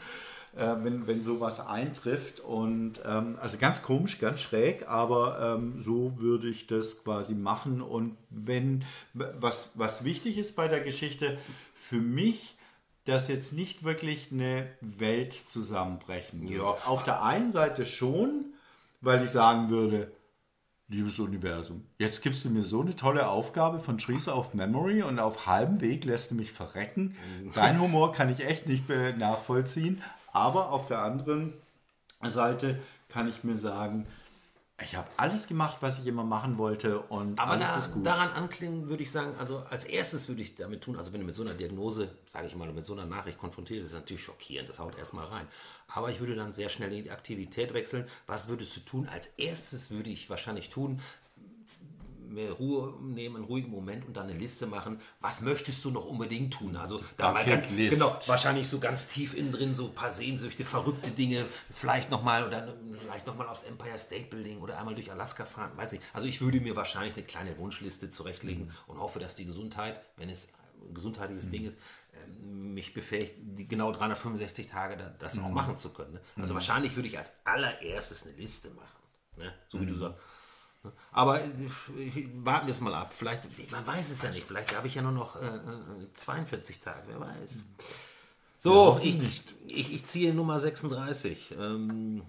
äh, 0.56 0.76
wenn, 0.82 1.06
wenn 1.06 1.22
sowas 1.22 1.60
eintrifft. 1.60 2.40
Und 2.40 3.02
ähm, 3.04 3.36
also 3.38 3.58
ganz 3.58 3.82
komisch, 3.82 4.18
ganz 4.18 4.40
schräg, 4.40 4.88
aber 4.88 5.58
ähm, 5.58 5.78
so 5.78 6.18
würde 6.18 6.48
ich 6.48 6.66
das 6.66 7.04
quasi 7.04 7.34
machen. 7.34 7.82
Und 7.82 8.16
wenn, 8.30 8.82
was, 9.12 9.72
was 9.74 10.04
wichtig 10.04 10.38
ist 10.38 10.56
bei 10.56 10.68
der 10.68 10.80
Geschichte, 10.80 11.36
für 11.74 12.00
mich, 12.00 12.56
dass 13.08 13.28
jetzt 13.28 13.54
nicht 13.54 13.84
wirklich 13.84 14.30
eine 14.30 14.68
Welt 14.82 15.32
zusammenbrechen 15.32 16.42
würde. 16.42 16.54
Ja. 16.56 16.76
Auf 16.84 17.04
der 17.04 17.22
einen 17.22 17.50
Seite 17.50 17.86
schon, 17.86 18.52
weil 19.00 19.24
ich 19.24 19.30
sagen 19.30 19.70
würde, 19.70 20.12
liebes 20.88 21.18
Universum, 21.18 21.86
jetzt 21.98 22.22
gibst 22.22 22.44
du 22.44 22.50
mir 22.50 22.64
so 22.64 22.82
eine 22.82 22.94
tolle 22.94 23.28
Aufgabe 23.28 23.78
von 23.78 23.96
Trees 23.96 24.28
of 24.28 24.52
Memory 24.52 25.02
und 25.02 25.18
auf 25.20 25.46
halbem 25.46 25.80
Weg 25.80 26.04
lässt 26.04 26.30
du 26.30 26.34
mich 26.34 26.52
verrecken. 26.52 27.16
Dein 27.54 27.80
Humor 27.80 28.12
kann 28.12 28.30
ich 28.30 28.44
echt 28.46 28.68
nicht 28.68 28.88
mehr 28.90 29.16
nachvollziehen. 29.16 30.02
Aber 30.30 30.70
auf 30.70 30.84
der 30.86 31.00
anderen 31.00 31.54
Seite 32.22 32.78
kann 33.08 33.28
ich 33.28 33.42
mir 33.42 33.56
sagen, 33.56 34.06
ich 34.82 34.94
habe 34.94 35.08
alles 35.16 35.48
gemacht, 35.48 35.78
was 35.80 35.98
ich 35.98 36.06
immer 36.06 36.22
machen 36.22 36.56
wollte 36.56 37.00
und 37.00 37.40
Aber 37.40 37.52
alles 37.52 37.72
da, 37.72 37.78
ist 37.78 37.94
gut. 37.94 38.06
daran 38.06 38.30
anklingen 38.30 38.88
würde 38.88 39.02
ich 39.02 39.10
sagen, 39.10 39.34
also 39.38 39.58
als 39.70 39.84
erstes 39.84 40.28
würde 40.28 40.42
ich 40.42 40.54
damit 40.54 40.82
tun, 40.82 40.96
also 40.96 41.12
wenn 41.12 41.20
du 41.20 41.26
mit 41.26 41.34
so 41.34 41.42
einer 41.42 41.54
Diagnose, 41.54 42.10
sage 42.26 42.46
ich 42.46 42.54
mal, 42.54 42.72
mit 42.72 42.84
so 42.84 42.92
einer 42.92 43.04
Nachricht 43.06 43.38
konfrontiert 43.38 43.80
bist, 43.80 43.92
ist 43.92 43.98
natürlich 43.98 44.22
schockierend, 44.22 44.68
das 44.68 44.78
haut 44.78 44.96
erstmal 44.96 45.26
rein. 45.26 45.48
Aber 45.88 46.10
ich 46.10 46.20
würde 46.20 46.36
dann 46.36 46.52
sehr 46.52 46.68
schnell 46.68 46.92
in 46.92 47.02
die 47.02 47.10
Aktivität 47.10 47.74
wechseln. 47.74 48.06
Was 48.26 48.48
würdest 48.48 48.76
du 48.76 48.80
tun? 48.80 49.08
Als 49.08 49.28
erstes 49.36 49.90
würde 49.90 50.10
ich 50.10 50.30
wahrscheinlich 50.30 50.70
tun, 50.70 51.00
mehr 52.28 52.52
Ruhe 52.52 52.94
nehmen, 53.02 53.36
einen 53.36 53.44
ruhigen 53.44 53.70
Moment 53.70 54.06
und 54.06 54.16
dann 54.16 54.28
eine 54.28 54.38
Liste 54.38 54.66
machen. 54.66 55.00
Was 55.20 55.40
möchtest 55.40 55.84
du 55.84 55.90
noch 55.90 56.04
unbedingt 56.06 56.52
tun? 56.54 56.76
Also 56.76 57.00
da 57.16 57.32
mal 57.32 57.44
ganz, 57.44 57.66
genau, 57.94 58.16
wahrscheinlich 58.26 58.68
so 58.68 58.78
ganz 58.78 59.08
tief 59.08 59.34
innen 59.34 59.52
drin 59.52 59.74
so 59.74 59.86
ein 59.86 59.94
paar 59.94 60.10
Sehnsüchte, 60.12 60.64
verrückte 60.64 61.10
Dinge, 61.10 61.44
vielleicht 61.70 62.10
noch 62.10 62.22
mal 62.22 62.46
oder 62.46 62.74
vielleicht 63.00 63.26
noch 63.26 63.36
mal 63.36 63.46
aufs 63.48 63.64
Empire 63.64 63.98
State 63.98 64.26
Building 64.30 64.58
oder 64.60 64.78
einmal 64.78 64.94
durch 64.94 65.10
Alaska 65.10 65.44
fahren, 65.44 65.70
weiß 65.76 65.94
ich. 65.94 66.00
Also 66.12 66.26
ich 66.28 66.40
würde 66.40 66.60
mir 66.60 66.76
wahrscheinlich 66.76 67.14
eine 67.16 67.24
kleine 67.24 67.56
Wunschliste 67.58 68.10
zurechtlegen 68.10 68.70
und 68.86 68.98
hoffe, 68.98 69.18
dass 69.18 69.34
die 69.34 69.46
Gesundheit, 69.46 70.00
wenn 70.16 70.28
es 70.28 70.48
ein 70.86 70.94
gesundheitliches 70.94 71.50
Ding 71.50 71.64
ist, 71.64 71.76
ähm, 72.14 72.72
mich 72.74 72.94
befähigt, 72.94 73.34
die 73.38 73.66
genau 73.66 73.90
365 73.92 74.68
Tage 74.68 74.96
da- 74.96 75.12
das 75.18 75.36
auch 75.38 75.48
machen 75.48 75.76
zu 75.78 75.90
können. 75.90 76.12
Ne? 76.14 76.20
Also 76.36 76.54
wahrscheinlich 76.54 76.94
würde 76.94 77.08
ich 77.08 77.18
als 77.18 77.32
allererstes 77.44 78.26
eine 78.26 78.36
Liste 78.36 78.70
machen, 78.70 79.02
ne? 79.36 79.52
so 79.68 79.80
wie 79.80 79.86
du 79.86 79.94
sagst. 79.94 80.18
Aber 81.12 81.44
äh, 81.44 81.48
warten 82.34 82.66
wir 82.66 82.72
es 82.72 82.80
mal 82.80 82.94
ab. 82.94 83.12
Vielleicht, 83.12 83.44
man 83.70 83.86
weiß 83.86 84.10
es 84.10 84.22
ja 84.22 84.30
nicht. 84.30 84.46
Vielleicht 84.46 84.76
habe 84.76 84.86
ich 84.86 84.94
ja 84.94 85.02
nur 85.02 85.12
noch 85.12 85.36
äh, 85.36 85.46
äh, 85.46 86.12
42 86.14 86.80
Tage, 86.80 87.02
wer 87.08 87.20
weiß. 87.20 87.62
So, 88.58 88.74
hoffen 88.86 89.02
ich, 89.02 89.42
ich, 89.66 89.94
ich 89.94 90.06
ziehe 90.06 90.34
Nummer 90.34 90.58
36. 90.58 91.54
Ähm, 91.58 92.22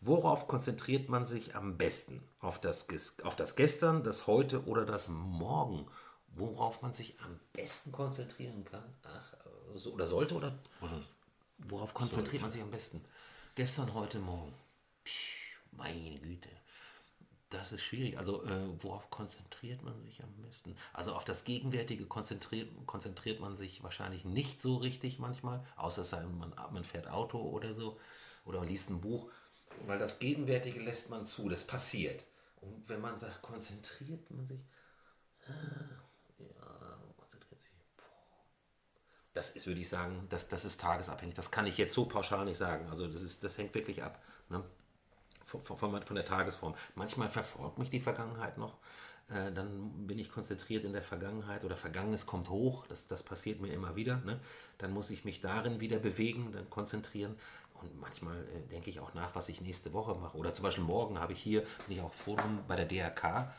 worauf 0.00 0.46
konzentriert 0.46 1.08
man 1.08 1.24
sich 1.24 1.56
am 1.56 1.78
besten? 1.78 2.22
Auf 2.40 2.60
das, 2.60 2.86
auf 3.22 3.36
das 3.36 3.56
Gestern, 3.56 4.02
das 4.02 4.26
Heute 4.26 4.64
oder 4.66 4.84
das 4.84 5.08
Morgen? 5.08 5.86
Worauf 6.28 6.82
man 6.82 6.92
sich 6.92 7.18
am 7.20 7.40
besten 7.52 7.92
konzentrieren 7.92 8.64
kann? 8.64 8.84
Ach, 9.04 9.32
äh, 9.34 9.78
so, 9.78 9.92
oder 9.92 10.06
sollte 10.06 10.34
oder, 10.34 10.58
oder 10.80 11.02
worauf 11.58 11.94
konzentriert 11.94 12.42
man 12.42 12.50
sich 12.50 12.62
am 12.62 12.70
besten? 12.70 13.04
Gestern, 13.54 13.94
heute, 13.94 14.18
morgen. 14.18 14.54
Pff, 15.04 15.12
meine 15.72 16.18
Güte. 16.20 16.48
Das 17.50 17.72
ist 17.72 17.82
schwierig. 17.82 18.16
Also, 18.16 18.44
äh, 18.44 18.82
worauf 18.82 19.10
konzentriert 19.10 19.82
man 19.82 20.00
sich 20.02 20.22
am 20.22 20.32
besten? 20.42 20.76
Also, 20.92 21.14
auf 21.14 21.24
das 21.24 21.44
Gegenwärtige 21.44 22.06
konzentriert, 22.06 22.68
konzentriert 22.86 23.40
man 23.40 23.56
sich 23.56 23.82
wahrscheinlich 23.82 24.24
nicht 24.24 24.62
so 24.62 24.76
richtig 24.76 25.18
manchmal, 25.18 25.64
außer 25.76 26.04
sei, 26.04 26.22
man, 26.22 26.54
man 26.72 26.84
fährt 26.84 27.08
Auto 27.08 27.38
oder 27.38 27.74
so 27.74 27.98
oder 28.44 28.64
liest 28.64 28.90
ein 28.90 29.00
Buch, 29.00 29.30
weil 29.86 29.98
das 29.98 30.20
Gegenwärtige 30.20 30.80
lässt 30.80 31.10
man 31.10 31.26
zu, 31.26 31.48
das 31.48 31.66
passiert. 31.66 32.24
Und 32.60 32.88
wenn 32.88 33.00
man 33.00 33.18
sagt, 33.18 33.42
konzentriert 33.42 34.30
man 34.30 34.46
sich, 34.46 34.60
äh, 35.48 36.44
ja, 36.44 36.98
konzentriert 37.16 37.60
sich, 37.60 37.70
das 39.32 39.50
ist, 39.50 39.66
würde 39.66 39.80
ich 39.80 39.88
sagen, 39.88 40.26
das, 40.30 40.46
das 40.48 40.64
ist 40.64 40.80
tagesabhängig. 40.80 41.34
Das 41.34 41.50
kann 41.50 41.66
ich 41.66 41.78
jetzt 41.78 41.94
so 41.94 42.06
pauschal 42.06 42.44
nicht 42.44 42.58
sagen. 42.58 42.88
Also 42.90 43.08
das, 43.08 43.22
ist, 43.22 43.42
das 43.42 43.58
hängt 43.58 43.74
wirklich 43.74 44.02
ab 44.04 44.22
ne? 44.50 44.62
Von, 45.58 45.76
von, 45.76 46.02
von 46.02 46.16
der 46.16 46.24
Tagesform. 46.24 46.74
Manchmal 46.94 47.28
verfolgt 47.28 47.78
mich 47.78 47.90
die 47.90 48.00
Vergangenheit 48.00 48.58
noch. 48.58 48.74
Äh, 49.28 49.52
dann 49.52 50.06
bin 50.06 50.18
ich 50.18 50.30
konzentriert 50.30 50.84
in 50.84 50.92
der 50.92 51.02
Vergangenheit 51.02 51.64
oder 51.64 51.76
Vergangenes 51.76 52.26
kommt 52.26 52.50
hoch. 52.50 52.86
Das, 52.88 53.06
das 53.06 53.22
passiert 53.22 53.60
mir 53.60 53.72
immer 53.72 53.96
wieder. 53.96 54.16
Ne? 54.24 54.40
Dann 54.78 54.92
muss 54.92 55.10
ich 55.10 55.24
mich 55.24 55.40
darin 55.40 55.80
wieder 55.80 55.98
bewegen, 55.98 56.52
dann 56.52 56.68
konzentrieren. 56.70 57.36
Und 57.74 57.98
manchmal 58.00 58.36
äh, 58.36 58.68
denke 58.70 58.90
ich 58.90 59.00
auch 59.00 59.14
nach, 59.14 59.34
was 59.34 59.48
ich 59.48 59.60
nächste 59.60 59.92
Woche 59.92 60.14
mache. 60.14 60.36
Oder 60.36 60.52
zum 60.52 60.64
Beispiel 60.64 60.84
morgen 60.84 61.18
habe 61.18 61.32
ich 61.32 61.40
hier, 61.40 61.62
bin 61.86 61.96
ich 61.96 62.02
auch 62.02 62.12
froh 62.12 62.36
bei 62.68 62.76
der 62.76 62.86
DRK. 62.86 63.52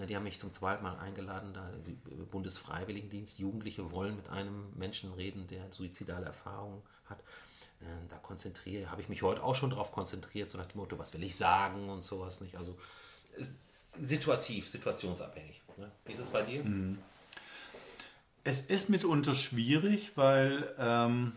Äh, 0.00 0.06
Die 0.06 0.16
haben 0.16 0.24
mich 0.24 0.40
zum 0.40 0.52
zweiten 0.52 0.82
Mal 0.82 0.98
eingeladen, 0.98 1.52
da 1.52 1.70
die 1.86 1.92
Bundesfreiwilligendienst. 2.30 3.38
Jugendliche 3.38 3.90
wollen 3.90 4.16
mit 4.16 4.28
einem 4.30 4.72
Menschen 4.76 5.12
reden, 5.12 5.46
der 5.46 5.72
suizidale 5.72 6.26
Erfahrungen 6.26 6.82
hat. 7.06 7.22
Äh, 7.80 7.84
Da 8.08 8.16
konzentriere, 8.16 8.90
habe 8.90 9.00
ich 9.02 9.08
mich 9.08 9.22
heute 9.22 9.42
auch 9.42 9.54
schon 9.54 9.70
darauf 9.70 9.92
konzentriert, 9.92 10.50
so 10.50 10.58
nach 10.58 10.66
dem 10.66 10.78
Motto, 10.80 10.98
was 10.98 11.12
will 11.14 11.22
ich 11.22 11.36
sagen 11.36 11.88
und 11.88 12.02
sowas 12.02 12.40
nicht. 12.40 12.56
Also 12.56 12.76
ist 13.36 13.52
situativ, 13.98 14.68
situationsabhängig. 14.68 15.62
Ne? 15.76 15.90
Wie 16.04 16.12
ist 16.12 16.20
es 16.20 16.28
bei 16.30 16.42
dir? 16.42 16.64
Es 18.44 18.60
ist 18.60 18.88
mitunter 18.88 19.34
schwierig, 19.34 20.12
weil, 20.16 20.74
ähm, 20.78 21.32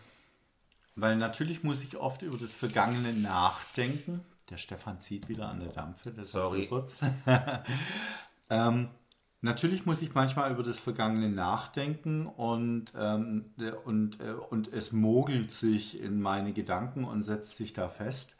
weil 0.96 1.16
natürlich 1.16 1.62
muss 1.62 1.82
ich 1.82 1.96
oft 1.96 2.22
über 2.22 2.38
das 2.38 2.54
Vergangene 2.54 3.12
nachdenken. 3.12 4.24
Der 4.50 4.56
Stefan 4.56 5.00
zieht 5.00 5.28
wieder 5.28 5.48
an 5.48 5.60
der 5.60 5.70
Dampfe, 5.70 6.10
das 6.10 6.32
Sorry. 6.32 6.66
kurz. 6.66 7.00
ähm, 8.50 8.88
natürlich 9.42 9.86
muss 9.86 10.02
ich 10.02 10.14
manchmal 10.14 10.50
über 10.52 10.62
das 10.62 10.80
Vergangene 10.80 11.28
nachdenken 11.28 12.26
und, 12.26 12.92
ähm, 12.96 13.52
und, 13.84 14.20
äh, 14.20 14.32
und 14.32 14.72
es 14.72 14.92
mogelt 14.92 15.52
sich 15.52 16.00
in 16.00 16.20
meine 16.20 16.52
Gedanken 16.52 17.04
und 17.04 17.22
setzt 17.22 17.56
sich 17.56 17.72
da 17.72 17.88
fest. 17.88 18.36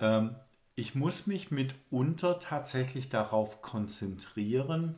Ähm, 0.00 0.36
ich 0.74 0.94
muss 0.94 1.26
mich 1.26 1.50
mitunter 1.50 2.38
tatsächlich 2.38 3.08
darauf 3.10 3.60
konzentrieren, 3.60 4.94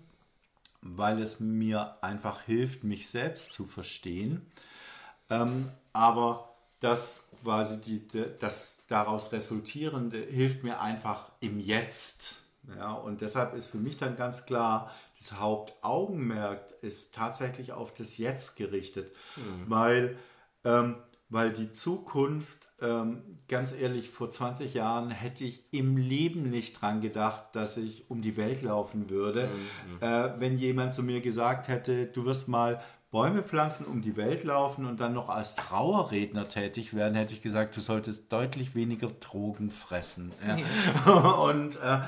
weil 0.83 1.21
es 1.21 1.41
mir 1.41 1.97
einfach 2.03 2.43
hilft, 2.43 2.85
mich 2.85 3.09
selbst 3.09 3.53
zu 3.53 3.67
verstehen. 3.67 4.47
Ähm, 5.31 5.71
aber 5.93 6.55
das 6.81 7.31
quasi 7.43 7.81
die, 7.81 8.09
das 8.39 8.85
daraus 8.89 9.33
resultierende 9.33 10.19
hilft 10.19 10.63
mir 10.63 10.81
einfach 10.81 11.31
im 11.41 11.61
Jetzt. 11.61 12.42
Ja, 12.77 12.93
und 12.93 13.21
deshalb 13.21 13.55
ist 13.55 13.67
für 13.67 13.79
mich 13.79 13.97
dann 13.97 14.17
ganz 14.17 14.47
klar, 14.47 14.93
das 15.19 15.33
Hauptaugenmerk 15.39 16.73
ist 16.81 17.15
tatsächlich 17.15 17.73
auf 17.73 17.93
das 17.93 18.19
Jetzt 18.19 18.57
gerichtet, 18.57 19.13
weil, 19.67 20.17
ähm, 20.65 20.97
weil 21.29 21.53
die 21.53 21.73
Zukunft, 21.73 22.69
ähm, 22.81 23.23
ganz 23.49 23.73
ehrlich, 23.73 24.11
vor 24.11 24.31
20 24.31 24.75
Jahren 24.75 25.11
hätte 25.11 25.45
ich 25.45 25.65
im 25.73 25.97
Leben 25.97 26.51
nicht 26.51 26.81
dran 26.81 27.01
gedacht, 27.01 27.45
dass 27.53 27.77
ich 27.79 28.09
um 28.11 28.23
die 28.23 28.37
Welt 28.37 28.63
laufen 28.63 29.11
würde. 29.11 29.51
Äh, 30.01 30.31
wenn 30.39 30.57
jemand 30.57 30.95
zu 30.95 31.03
mir 31.03 31.21
gesagt 31.21 31.69
hätte, 31.69 32.07
du 32.07 32.25
wirst 32.25 32.49
mal 32.49 32.81
Bäume 33.13 33.43
pflanzen, 33.43 33.85
um 33.87 34.01
die 34.01 34.17
Welt 34.17 34.43
laufen 34.43 34.87
und 34.87 34.99
dann 34.99 35.13
noch 35.13 35.29
als 35.29 35.55
Trauerredner 35.55 36.49
tätig 36.49 36.95
werden, 36.95 37.15
hätte 37.15 37.35
ich 37.35 37.43
gesagt, 37.43 37.77
du 37.77 37.83
solltest 37.83 38.33
deutlich 38.33 38.75
weniger 38.75 39.09
Drogen 39.09 39.71
fressen. 39.71 40.33
Ja. 40.47 41.19
und, 41.43 41.77
äh, 41.77 41.99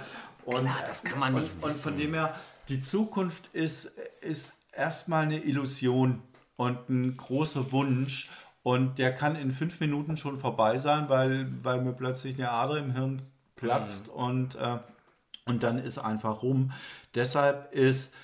und, 0.47 0.61
Klar, 0.61 0.85
das 0.87 1.03
kann 1.03 1.19
man 1.19 1.35
nicht 1.35 1.51
und, 1.61 1.65
und 1.65 1.73
von 1.75 1.95
wissen. 1.95 1.99
dem 1.99 2.15
her, 2.15 2.35
die 2.69 2.81
Zukunft 2.81 3.49
ist, 3.53 3.99
ist 4.21 4.55
erstmal 4.73 5.25
eine 5.25 5.43
Illusion 5.43 6.23
und 6.57 6.89
ein 6.89 7.17
großer 7.17 7.73
Wunsch. 7.73 8.31
Und 8.63 8.99
der 8.99 9.15
kann 9.15 9.37
in 9.37 9.53
fünf 9.53 9.81
Minuten 9.81 10.17
schon 10.17 10.39
vorbei 10.39 10.79
sein, 10.79 11.09
weil, 11.11 11.49
weil 11.63 11.83
mir 11.83 11.93
plötzlich 11.93 12.37
eine 12.37 12.51
Ader 12.51 12.79
im 12.79 12.93
Hirn 12.93 13.21
platzt 13.57 14.09
und, 14.09 14.55
äh, 14.55 14.79
und 15.45 15.63
dann 15.63 15.79
ist 15.79 15.99
einfach 15.99 16.43
rum. 16.43 16.73
Deshalb 17.15 17.75
ist 17.75 18.15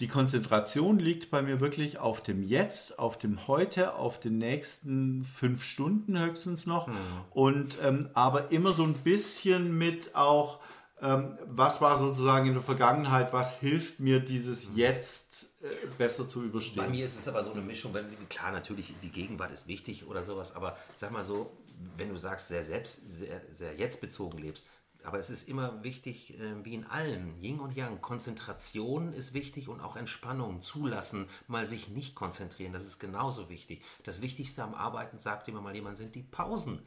die 0.00 0.08
Konzentration 0.08 1.00
liegt 1.00 1.30
bei 1.30 1.42
mir 1.42 1.58
wirklich 1.58 1.98
auf 1.98 2.22
dem 2.22 2.44
Jetzt, 2.44 3.00
auf 3.00 3.18
dem 3.18 3.48
Heute, 3.48 3.94
auf 3.94 4.20
den 4.20 4.38
nächsten 4.38 5.24
fünf 5.24 5.64
Stunden 5.64 6.16
höchstens 6.16 6.66
noch. 6.66 6.88
Und 7.30 7.78
ähm, 7.82 8.08
aber 8.14 8.52
immer 8.52 8.72
so 8.72 8.84
ein 8.84 8.94
bisschen 8.94 9.76
mit 9.76 10.14
auch, 10.14 10.60
was 11.00 11.80
war 11.80 11.96
sozusagen 11.96 12.46
in 12.48 12.54
der 12.54 12.62
Vergangenheit, 12.62 13.32
was 13.32 13.58
hilft 13.58 14.00
mir 14.00 14.20
dieses 14.20 14.70
Jetzt 14.74 15.56
äh, 15.62 15.66
besser 15.96 16.26
zu 16.26 16.40
Bei 16.40 16.46
überstehen. 16.46 16.90
mir 16.90 17.04
ist 17.06 17.18
es 17.18 17.28
aber 17.28 17.44
so 17.44 17.52
eine 17.52 17.62
Mischung, 17.62 17.94
wenn, 17.94 18.06
klar, 18.28 18.52
natürlich, 18.52 18.94
die 19.02 19.10
Gegenwart 19.10 19.52
ist 19.52 19.68
wichtig 19.68 20.06
oder 20.06 20.22
sowas, 20.22 20.54
aber 20.54 20.76
sag 20.96 21.12
mal 21.12 21.24
so, 21.24 21.52
wenn 21.96 22.08
du 22.08 22.16
sagst, 22.16 22.48
sehr 22.48 22.64
selbst, 22.64 23.00
sehr, 23.08 23.40
sehr 23.52 23.76
jetztbezogen 23.76 24.38
lebst, 24.40 24.64
aber 25.04 25.18
es 25.18 25.30
ist 25.30 25.48
immer 25.48 25.84
wichtig, 25.84 26.38
äh, 26.38 26.64
wie 26.64 26.74
in 26.74 26.84
allen, 26.84 27.40
Yin 27.40 27.60
und 27.60 27.76
Yang, 27.76 28.00
Konzentration 28.00 29.12
ist 29.12 29.32
wichtig 29.32 29.68
und 29.68 29.80
auch 29.80 29.96
Entspannung, 29.96 30.60
zulassen, 30.60 31.26
mal 31.46 31.66
sich 31.66 31.88
nicht 31.88 32.14
konzentrieren, 32.14 32.72
das 32.72 32.86
ist 32.86 32.98
genauso 32.98 33.48
wichtig. 33.48 33.84
Das 34.04 34.20
Wichtigste 34.20 34.62
am 34.62 34.74
Arbeiten, 34.74 35.18
sagt 35.18 35.48
immer 35.48 35.60
mal 35.60 35.74
jemand, 35.74 35.96
sind 35.96 36.14
die 36.14 36.22
Pausen. 36.22 36.82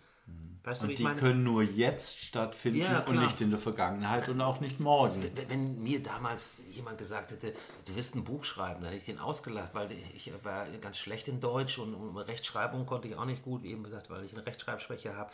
Weißt 0.63 0.83
du, 0.83 0.87
und 0.87 0.99
die 0.99 1.03
meine? 1.03 1.19
können 1.19 1.43
nur 1.43 1.63
jetzt 1.63 2.19
stattfinden 2.19 2.81
ja, 2.81 2.99
und 2.99 3.19
nicht 3.19 3.41
in 3.41 3.49
der 3.49 3.57
Vergangenheit 3.57 4.29
und 4.29 4.41
auch 4.41 4.59
nicht 4.59 4.79
morgen. 4.79 5.23
Wenn, 5.35 5.49
wenn, 5.49 5.81
mir 5.81 6.03
damals 6.03 6.61
jemand 6.71 6.99
gesagt 6.99 7.31
hätte, 7.31 7.53
du 7.85 7.95
wirst 7.95 8.13
ein 8.13 8.23
Buch 8.23 8.43
schreiben, 8.43 8.79
dann 8.81 8.89
hätte 8.89 8.97
ich 8.97 9.05
den 9.05 9.17
ausgelacht, 9.17 9.73
weil 9.73 9.89
ich 10.13 10.31
war 10.43 10.67
ganz 10.79 10.99
schlecht 10.99 11.27
in 11.27 11.39
Deutsch 11.39 11.79
und, 11.79 11.95
und 11.95 12.15
Rechtschreibung 12.15 12.85
konnte 12.85 13.07
ich 13.07 13.15
auch 13.15 13.25
nicht 13.25 13.41
gut, 13.41 13.63
wie 13.63 13.71
eben 13.71 13.83
gesagt, 13.83 14.11
weil 14.11 14.23
ich 14.23 14.33
eine 14.33 14.45
Rechtschreibschwäche 14.45 15.15
habe. 15.15 15.31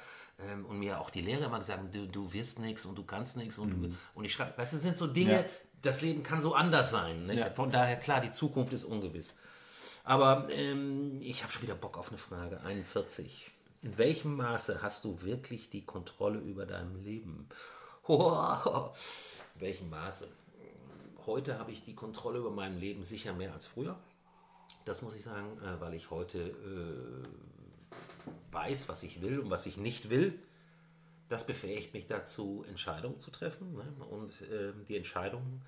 Ähm, 0.50 0.65
und 0.65 0.79
mir 0.79 1.01
auch 1.01 1.10
die 1.10 1.22
Lehrer 1.22 1.48
immer 1.48 1.60
gesagt 1.60 1.79
haben, 1.79 1.91
du, 1.91 2.08
du 2.08 2.32
wirst 2.32 2.60
nichts 2.60 2.86
und 2.86 2.96
du 2.98 3.03
kannst 3.03 3.36
nichts 3.36 3.58
und, 3.58 3.82
mhm. 3.82 3.98
und 4.13 4.24
ich 4.24 4.32
schreibe. 4.32 4.58
Weißt 4.58 4.72
du, 4.72 4.77
das 4.77 4.84
sind 4.84 4.98
so 4.98 5.08
Dinge, 5.08 5.34
ja. 5.34 5.46
das 5.82 6.00
Leben 6.00 6.24
kann 6.24 6.41
so 6.41 6.53
anders 6.53 6.89
sein. 6.89 7.29
Ja. 7.34 7.50
Von 7.50 7.70
daher, 7.70 7.98
klar, 7.98 8.22
die 8.22 8.32
Zukunft 8.32 8.72
ist 8.72 8.86
ungewiss. 8.86 9.34
Aber 10.06 10.48
ähm, 10.51 11.20
ich 11.22 11.44
habe 11.44 11.51
schon 11.51 11.63
wieder 11.63 11.75
Bock 11.75 11.98
auf 11.98 12.10
eine 12.10 12.17
Frage. 12.17 12.62
41. 12.62 13.51
In 13.84 13.98
welchem 13.98 14.36
Maße 14.36 14.81
hast 14.81 15.05
du 15.05 15.22
wirklich 15.22 15.69
die 15.69 15.86
Kontrolle 15.86 16.39
über 16.39 16.65
dein 16.65 17.03
Leben? 17.03 17.48
Oh, 18.10 18.89
in 19.55 19.62
welchem 19.62 19.89
Maße? 19.89 20.29
Heute 21.25 21.60
habe 21.60 21.74
ich 21.74 21.84
die 21.84 21.93
Kontrolle 21.93 22.39
über 22.39 22.51
mein 22.51 22.79
Leben 22.79 23.03
sicher 23.03 23.34
mehr 23.34 23.51
als 23.51 23.67
früher. 23.67 24.00
Das 24.86 25.01
muss 25.01 25.13
ich 25.13 25.24
sagen, 25.24 25.60
äh, 25.62 25.81
weil 25.81 25.93
ich 25.93 26.10
heute 26.10 26.39
äh, 26.39 27.27
weiß, 28.53 28.88
was 28.88 29.03
ich 29.03 29.22
will 29.22 29.39
und 29.39 29.50
was 29.50 29.65
ich 29.65 29.75
nicht 29.75 30.10
will. 30.10 30.39
Das 31.27 31.46
befähigt 31.46 31.93
mich 31.93 32.07
dazu, 32.07 32.63
Entscheidungen 32.69 33.19
zu 33.19 33.29
treffen. 33.29 33.74
Ne? 33.74 34.05
Und 34.10 34.41
äh, 34.43 34.72
die 34.88 34.96
Entscheidungen, 34.96 35.62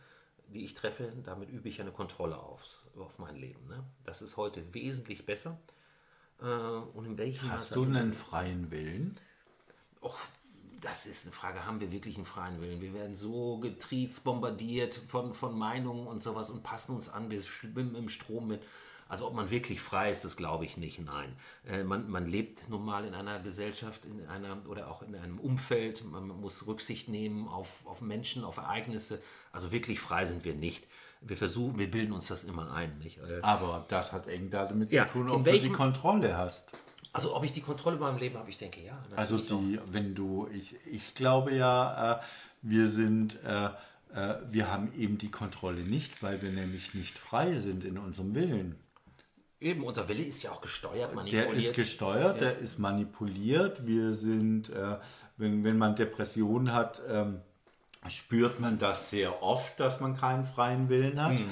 die 0.48 0.64
ich 0.64 0.76
treffe, 0.76 1.12
damit 1.26 1.50
übe 1.50 1.68
ich 1.68 1.82
eine 1.82 1.92
Kontrolle 1.92 2.38
auf, 2.38 2.86
auf 2.98 3.20
mein 3.20 3.36
Leben. 3.36 3.68
Ne? 3.68 3.84
Das 4.06 4.22
ist 4.22 4.38
heute 4.38 4.74
wesentlich 4.74 5.26
besser 5.26 5.60
und 6.46 7.06
in 7.06 7.18
welchem 7.18 7.52
Hast 7.52 7.76
du 7.76 7.84
einen 7.84 8.14
freien 8.14 8.72
Willen? 8.72 9.18
Och, 10.02 10.18
das 10.82 11.06
ist 11.06 11.26
eine 11.26 11.34
Frage, 11.34 11.66
haben 11.66 11.80
wir 11.80 11.92
wirklich 11.92 12.16
einen 12.16 12.26
freien 12.26 12.62
Willen? 12.62 12.82
Wir 12.82 12.94
werden 12.94 13.16
so 13.16 13.58
getriezt, 13.58 14.24
bombardiert 14.24 14.94
von, 14.94 15.34
von 15.34 15.58
Meinungen 15.58 16.08
und 16.08 16.24
sowas 16.24 16.50
und 16.50 16.64
passen 16.64 16.96
uns 16.96 17.10
an, 17.10 17.30
wir 17.30 17.42
schwimmen 17.42 17.96
im 17.96 18.10
Strom 18.10 18.48
mit. 18.48 18.62
Also 19.10 19.26
ob 19.28 19.34
man 19.34 19.50
wirklich 19.50 19.82
frei 19.82 20.12
ist, 20.12 20.24
das 20.24 20.38
glaube 20.38 20.66
ich 20.66 20.78
nicht, 20.78 21.00
nein. 21.00 21.36
Äh, 21.68 21.84
man, 21.84 22.10
man 22.10 22.28
lebt 22.28 22.70
nun 22.70 22.86
mal 22.86 23.06
in 23.06 23.16
einer 23.16 23.40
Gesellschaft 23.40 24.06
in 24.06 24.28
einer, 24.28 24.62
oder 24.68 24.90
auch 24.90 25.02
in 25.02 25.16
einem 25.16 25.40
Umfeld, 25.40 26.06
man 26.06 26.28
muss 26.28 26.68
Rücksicht 26.68 27.10
nehmen 27.10 27.48
auf, 27.48 27.86
auf 27.86 28.02
Menschen, 28.02 28.44
auf 28.44 28.58
Ereignisse. 28.58 29.20
Also 29.52 29.72
wirklich 29.72 30.00
frei 30.00 30.26
sind 30.26 30.46
wir 30.46 30.54
nicht 30.54 30.86
wir 31.22 31.38
versuchen, 31.38 31.78
wir 31.78 31.92
bilden 31.92 32.14
uns 32.14 32.28
das 32.28 32.44
immer 32.44 32.72
ein. 32.72 32.98
Nicht? 33.00 33.18
Äh, 33.18 33.40
Aber 33.42 33.86
das 33.88 34.14
hat 34.14 34.28
eng 34.28 34.50
damit 34.50 34.92
ja, 34.92 35.06
zu 35.08 35.14
tun, 35.14 35.30
ob 35.30 35.46
welchem, 35.46 35.64
du 35.64 35.68
die 35.70 35.76
Kontrolle 35.76 36.38
hast. 36.38 36.70
Also 37.12 37.36
ob 37.36 37.44
ich 37.44 37.52
die 37.52 37.62
Kontrolle 37.62 37.98
über 37.98 38.12
mein 38.12 38.20
Leben 38.20 38.38
habe, 38.38 38.50
ich 38.50 38.58
denke 38.58 38.82
ja. 38.82 39.04
Also 39.16 39.38
die, 39.38 39.80
wenn 39.88 40.16
du, 40.16 40.48
ich, 40.54 40.76
ich 40.86 41.16
glaube 41.16 41.56
ja, 41.56 42.14
äh, 42.14 42.22
wir 42.62 42.88
sind, 42.88 43.44
äh, 43.44 43.70
wir 44.50 44.72
haben 44.72 44.94
eben 44.98 45.18
die 45.18 45.30
Kontrolle 45.30 45.82
nicht, 45.82 46.24
weil 46.24 46.42
wir 46.42 46.50
nämlich 46.50 46.94
nicht 46.94 47.18
frei 47.18 47.56
sind 47.56 47.84
in 47.84 47.98
unserem 47.98 48.34
Willen. 48.34 48.76
Eben, 49.62 49.84
unser 49.84 50.08
Wille 50.08 50.24
ist 50.24 50.42
ja 50.42 50.52
auch 50.52 50.62
gesteuert, 50.62 51.14
manipuliert. 51.14 51.52
Der 51.52 51.54
ist 51.54 51.76
gesteuert, 51.76 52.42
ja. 52.42 52.48
der 52.48 52.58
ist 52.60 52.80
manipuliert. 52.80 53.86
Wir 53.86 54.14
sind, 54.14 54.72
wenn, 55.38 55.64
wenn 55.64 55.78
man 55.78 55.96
Depressionen 55.96 56.74
hat, 56.74 57.04
ähm, 57.08 57.42
spürt 58.08 58.60
man 58.60 58.78
das 58.78 59.10
sehr 59.10 59.44
oft, 59.44 59.80
dass 59.80 60.00
man 60.00 60.18
keinen 60.18 60.46
freien 60.46 60.90
Willen 60.90 61.22
hat. 61.22 61.40
Mhm. 61.40 61.52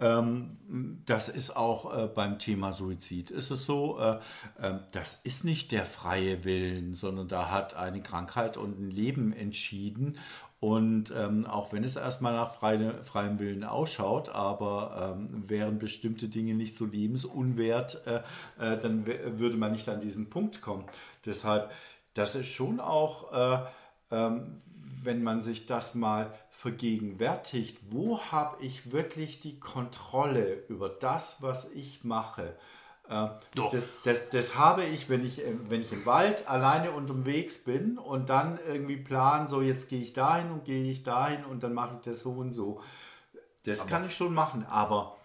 Ähm, 0.00 1.02
das 1.06 1.28
ist 1.28 1.56
auch 1.56 1.96
äh, 1.96 2.06
beim 2.06 2.38
Thema 2.38 2.72
Suizid. 2.72 3.30
Ist 3.30 3.50
es 3.50 3.66
so, 3.66 3.98
äh, 3.98 4.18
äh, 4.60 4.78
das 4.92 5.20
ist 5.24 5.44
nicht 5.44 5.72
der 5.72 5.84
freie 5.84 6.44
Willen, 6.44 6.94
sondern 6.94 7.28
da 7.28 7.50
hat 7.50 7.74
eine 7.74 8.00
Krankheit 8.00 8.56
und 8.56 8.78
ein 8.78 8.90
Leben 8.90 9.32
entschieden. 9.32 10.18
Und 10.60 11.12
ähm, 11.16 11.46
auch 11.46 11.72
wenn 11.72 11.84
es 11.84 11.94
erstmal 11.94 12.32
nach 12.32 12.56
freie, 12.56 13.04
freiem 13.04 13.38
Willen 13.38 13.62
ausschaut, 13.62 14.28
aber 14.28 15.16
ähm, 15.16 15.48
wären 15.48 15.78
bestimmte 15.78 16.28
Dinge 16.28 16.54
nicht 16.54 16.76
so 16.76 16.84
lebensunwert, 16.84 18.04
äh, 18.06 18.22
dann 18.58 19.06
würde 19.06 19.56
man 19.56 19.70
nicht 19.70 19.88
an 19.88 20.00
diesen 20.00 20.30
Punkt 20.30 20.60
kommen. 20.60 20.84
Deshalb, 21.24 21.70
das 22.14 22.34
ist 22.34 22.48
schon 22.48 22.80
auch 22.80 23.68
ähm, 24.10 24.60
wenn 25.02 25.22
man 25.22 25.40
sich 25.40 25.66
das 25.66 25.94
mal 25.94 26.32
vergegenwärtigt, 26.50 27.78
wo 27.90 28.20
habe 28.20 28.62
ich 28.62 28.92
wirklich 28.92 29.40
die 29.40 29.60
Kontrolle 29.60 30.64
über 30.68 30.88
das, 30.88 31.42
was 31.42 31.70
ich 31.72 32.04
mache? 32.04 32.56
Äh, 33.08 33.28
das, 33.70 33.94
das, 34.02 34.30
das, 34.30 34.56
habe 34.56 34.84
ich, 34.84 35.08
wenn 35.08 35.24
ich, 35.24 35.40
wenn 35.68 35.80
ich 35.80 35.92
im 35.92 36.04
Wald 36.04 36.48
alleine 36.48 36.90
unterwegs 36.90 37.64
bin 37.64 37.96
und 37.98 38.28
dann 38.28 38.58
irgendwie 38.66 38.96
plan, 38.96 39.46
so 39.46 39.62
jetzt 39.62 39.88
gehe 39.88 40.02
ich 40.02 40.12
dahin 40.12 40.50
und 40.50 40.64
gehe 40.64 40.90
ich 40.90 41.02
dahin 41.02 41.44
und 41.44 41.62
dann 41.62 41.74
mache 41.74 41.96
ich 41.96 42.00
das 42.02 42.20
so 42.20 42.32
und 42.32 42.52
so. 42.52 42.80
Das 43.64 43.82
aber 43.82 43.90
kann 43.90 44.06
ich 44.06 44.14
schon 44.14 44.34
machen, 44.34 44.66
aber 44.66 45.17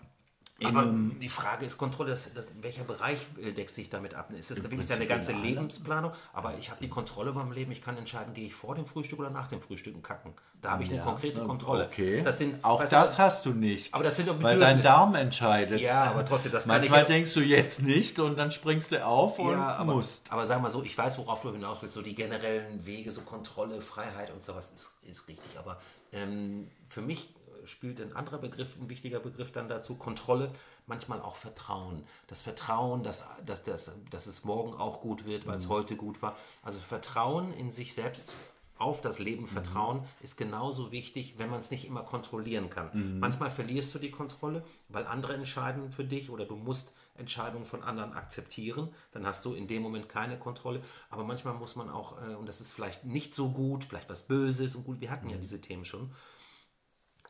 aber 0.64 0.94
die 1.22 1.30
Frage 1.30 1.66
ist 1.66 1.78
Kontrolle, 1.78 2.12
das, 2.12 2.34
das, 2.34 2.48
welcher 2.62 2.84
Bereich 2.84 3.20
äh, 3.42 3.52
deckt 3.52 3.72
sich 3.72 3.90
damit 3.90 4.14
ab? 4.14 4.32
Ist 4.38 4.52
das 4.52 4.64
wirklich 4.64 4.88
deine 4.88 5.08
ganze 5.08 5.34
Lebensplanung? 5.34 6.12
Aber 6.32 6.56
ich 6.58 6.70
habe 6.70 6.80
die 6.82 6.90
Kontrolle 6.90 7.32
über 7.32 7.44
mein 7.44 7.54
Leben. 7.54 7.72
Ich 7.72 7.82
kann 7.82 7.98
entscheiden, 7.98 8.34
gehe 8.34 8.46
ich 8.46 8.54
vor 8.54 8.76
dem 8.76 8.86
Frühstück 8.86 9.20
oder 9.20 9.30
nach 9.30 9.48
dem 9.48 9.62
Frühstück 9.62 10.02
kacken. 10.04 10.34
Da 10.62 10.72
habe 10.72 10.84
ich 10.84 10.92
eine 10.92 11.02
konkrete 11.02 11.44
Kontrolle. 11.44 11.86
Okay. 11.86 12.22
Das 12.24 12.38
sind, 12.38 12.64
auch 12.64 12.86
das 12.86 13.16
du, 13.16 13.18
hast 13.18 13.46
du 13.46 13.52
nicht. 13.52 13.94
Aber 13.94 14.04
das 14.04 14.16
sind 14.16 14.30
weil 14.42 14.60
dein 14.60 14.82
Darm 14.82 15.16
entscheidet. 15.16 15.82
Ja, 15.82 16.06
aber 16.06 16.26
trotzdem, 16.26 16.52
das 16.52 16.66
kann 16.66 16.78
Manchmal 16.78 17.02
ich 17.02 17.08
denkst 17.08 17.34
du 17.34 17.42
jetzt 17.42 17.82
nicht 17.82 18.20
und 18.20 18.38
dann 18.38 18.52
springst 18.52 18.92
du 18.92 19.06
auf 19.06 19.40
ja, 19.40 19.46
und 19.46 19.60
aber, 19.60 19.96
musst. 19.96 20.32
Aber 20.32 20.46
sag 20.46 20.62
mal 20.62 20.70
so, 20.70 20.84
ich 20.84 20.98
weiß, 20.98 21.18
worauf 21.18 21.42
du 21.42 21.52
hinaus 21.52 21.80
willst. 21.82 21.96
So 21.96 22.02
die 22.02 22.16
generellen 22.16 22.86
Wege, 22.86 23.12
so 23.12 23.22
Kontrolle, 23.22 23.82
Freiheit 23.82 24.32
und 24.32 24.42
sowas 24.42 24.72
ist, 24.76 24.92
ist 25.10 25.28
richtig. 25.28 25.58
Aber 25.58 25.80
ähm, 26.14 26.70
für 26.88 27.02
mich 27.02 27.30
spielt 27.66 28.02
ein 28.02 28.16
anderer 28.16 28.38
Begriff, 28.38 28.76
ein 28.80 28.90
wichtiger 28.90 29.20
Begriff 29.20 29.52
dann 29.52 29.68
dazu, 29.68 29.96
Kontrolle 29.96 30.52
manchmal 30.88 31.22
auch 31.22 31.36
Vertrauen. 31.36 32.06
Das 32.28 32.42
Vertrauen, 32.42 33.04
dass, 33.04 33.24
dass, 33.46 33.64
dass, 33.64 33.92
dass 34.10 34.28
es 34.28 34.44
morgen 34.44 34.74
auch 34.74 35.02
gut 35.02 35.26
wird, 35.26 35.48
weil 35.48 35.58
es 35.58 35.66
mhm. 35.66 35.72
heute 35.72 35.96
gut 35.96 36.22
war. 36.22 36.38
Also 36.62 36.80
Vertrauen 36.80 37.54
in 37.54 37.72
sich 37.72 37.94
selbst 37.94 38.36
auf 38.78 39.02
das 39.02 39.20
Leben 39.20 39.44
mhm. 39.44 39.48
vertrauen 39.48 39.98
mhm. 40.00 40.06
ist 40.22 40.38
genauso 40.38 40.92
wichtig, 40.92 41.36
wenn 41.38 41.50
man 41.50 41.60
es 41.60 41.72
nicht 41.72 41.86
immer 41.86 42.04
kontrollieren 42.04 42.70
kann. 42.70 42.90
Mhm. 42.94 43.20
Manchmal 43.20 43.52
verlierst 43.52 43.94
du 43.96 44.00
die 44.00 44.12
Kontrolle, 44.12 44.64
weil 44.90 45.06
andere 45.06 45.34
entscheiden 45.34 45.92
für 45.92 46.04
dich 46.04 46.30
oder 46.30 46.46
du 46.46 46.56
musst 46.56 46.94
Entscheidungen 47.16 47.66
von 47.66 47.84
anderen 47.84 48.14
akzeptieren. 48.14 48.90
Dann 49.12 49.26
hast 49.26 49.46
du 49.46 49.54
in 49.54 49.68
dem 49.68 49.84
Moment 49.84 50.10
keine 50.10 50.38
Kontrolle. 50.38 50.82
Aber 51.12 51.24
manchmal 51.24 51.54
muss 51.54 51.76
man 51.76 51.90
auch, 51.90 52.20
äh, 52.24 52.34
und 52.34 52.48
das 52.48 52.60
ist 52.60 52.74
vielleicht 52.74 53.06
nicht 53.06 53.36
so 53.36 53.52
gut, 53.52 53.84
vielleicht 53.84 54.10
was 54.10 54.24
Böses 54.24 54.76
und 54.76 54.84
gut, 54.84 55.00
wir 55.00 55.12
hatten 55.12 55.30
ja 55.30 55.38
mhm. 55.38 55.42
diese 55.42 55.62
Themen 55.62 55.86
schon 55.86 56.12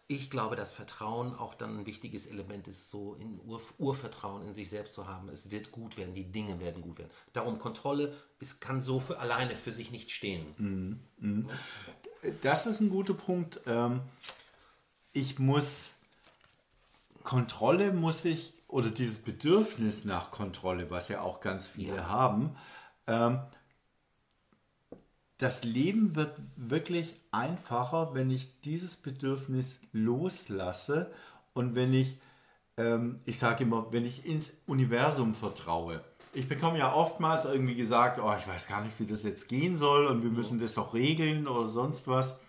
ich 0.08 0.30
glaube, 0.30 0.56
dass 0.56 0.74
Vertrauen 0.74 1.34
auch 1.36 1.54
dann 1.54 1.80
ein 1.80 1.86
wichtiges 1.86 2.28
Element 2.28 2.68
ist, 2.68 2.90
so 2.90 3.16
in 3.16 3.40
Ur 3.46 3.62
Urvertrauen 3.78 4.46
in 4.46 4.54
sich 4.54 4.70
selbst 4.70 4.94
zu 4.94 5.08
haben. 5.08 5.30
Es 5.30 5.50
wird 5.50 5.72
gut 5.72 5.98
werden, 5.98 6.14
die 6.14 6.32
Dinge 6.32 6.60
werden 6.60 6.82
gut 6.82 7.00
werden. 7.00 7.12
Darum 7.32 7.58
Kontrolle 7.58 8.14
ist, 8.40 8.60
kann 8.60 8.82
so 8.82 9.00
für 9.00 9.20
alleine 9.20 9.56
für 9.56 9.72
sich 9.72 9.92
nicht 9.92 10.12
stehen. 10.12 10.46
Mhm. 10.58 11.00
Mhm. 11.20 11.50
Das 12.42 12.68
ist 12.68 12.82
ein 12.82 12.90
guter 12.90 13.14
Punkt. 13.14 13.62
Ähm, 13.66 14.02
ich 15.14 15.40
muss 15.40 15.94
Kontrolle 17.24 17.94
muss 17.94 18.26
ich 18.26 18.54
oder 18.68 18.90
dieses 18.90 19.20
Bedürfnis 19.20 20.04
nach 20.04 20.32
Kontrolle, 20.32 20.90
was 20.90 21.08
ja 21.08 21.22
auch 21.22 21.40
ganz 21.40 21.68
viele 21.68 21.98
ja. 21.98 22.10
haben, 22.10 22.56
ähm, 23.08 23.40
das 25.44 25.66
Leben 25.66 26.16
wird 26.16 26.40
wirklich 26.56 27.16
einfacher, 27.32 28.14
wenn 28.14 28.32
ich 28.32 28.62
dieses 28.62 28.96
Bedürfnis 28.96 29.82
loslasse 29.92 31.12
und 31.54 31.76
wenn 31.76 31.94
ich, 31.94 32.18
ähm, 32.78 33.20
ich 33.26 33.40
sage 33.40 33.66
immer, 33.66 33.92
wenn 33.92 34.06
ich 34.06 34.26
ins 34.26 34.62
Universum 34.68 35.34
vertraue. 35.34 36.02
Ich 36.32 36.48
bekomme 36.48 36.80
ja 36.80 36.94
oftmals 36.94 37.44
irgendwie 37.44 37.76
gesagt, 37.76 38.20
oh, 38.20 38.34
ich 38.40 38.48
weiß 38.48 38.70
gar 38.70 38.86
nicht, 38.86 38.98
wie 39.02 39.06
das 39.06 39.24
jetzt 39.24 39.50
gehen 39.50 39.76
soll 39.76 40.08
und 40.08 40.24
wir 40.24 40.32
müssen 40.32 40.60
das 40.60 40.76
doch 40.76 40.94
regeln 40.94 41.46
oder 41.46 41.68
sonst 41.68 42.08
was. 42.08 42.40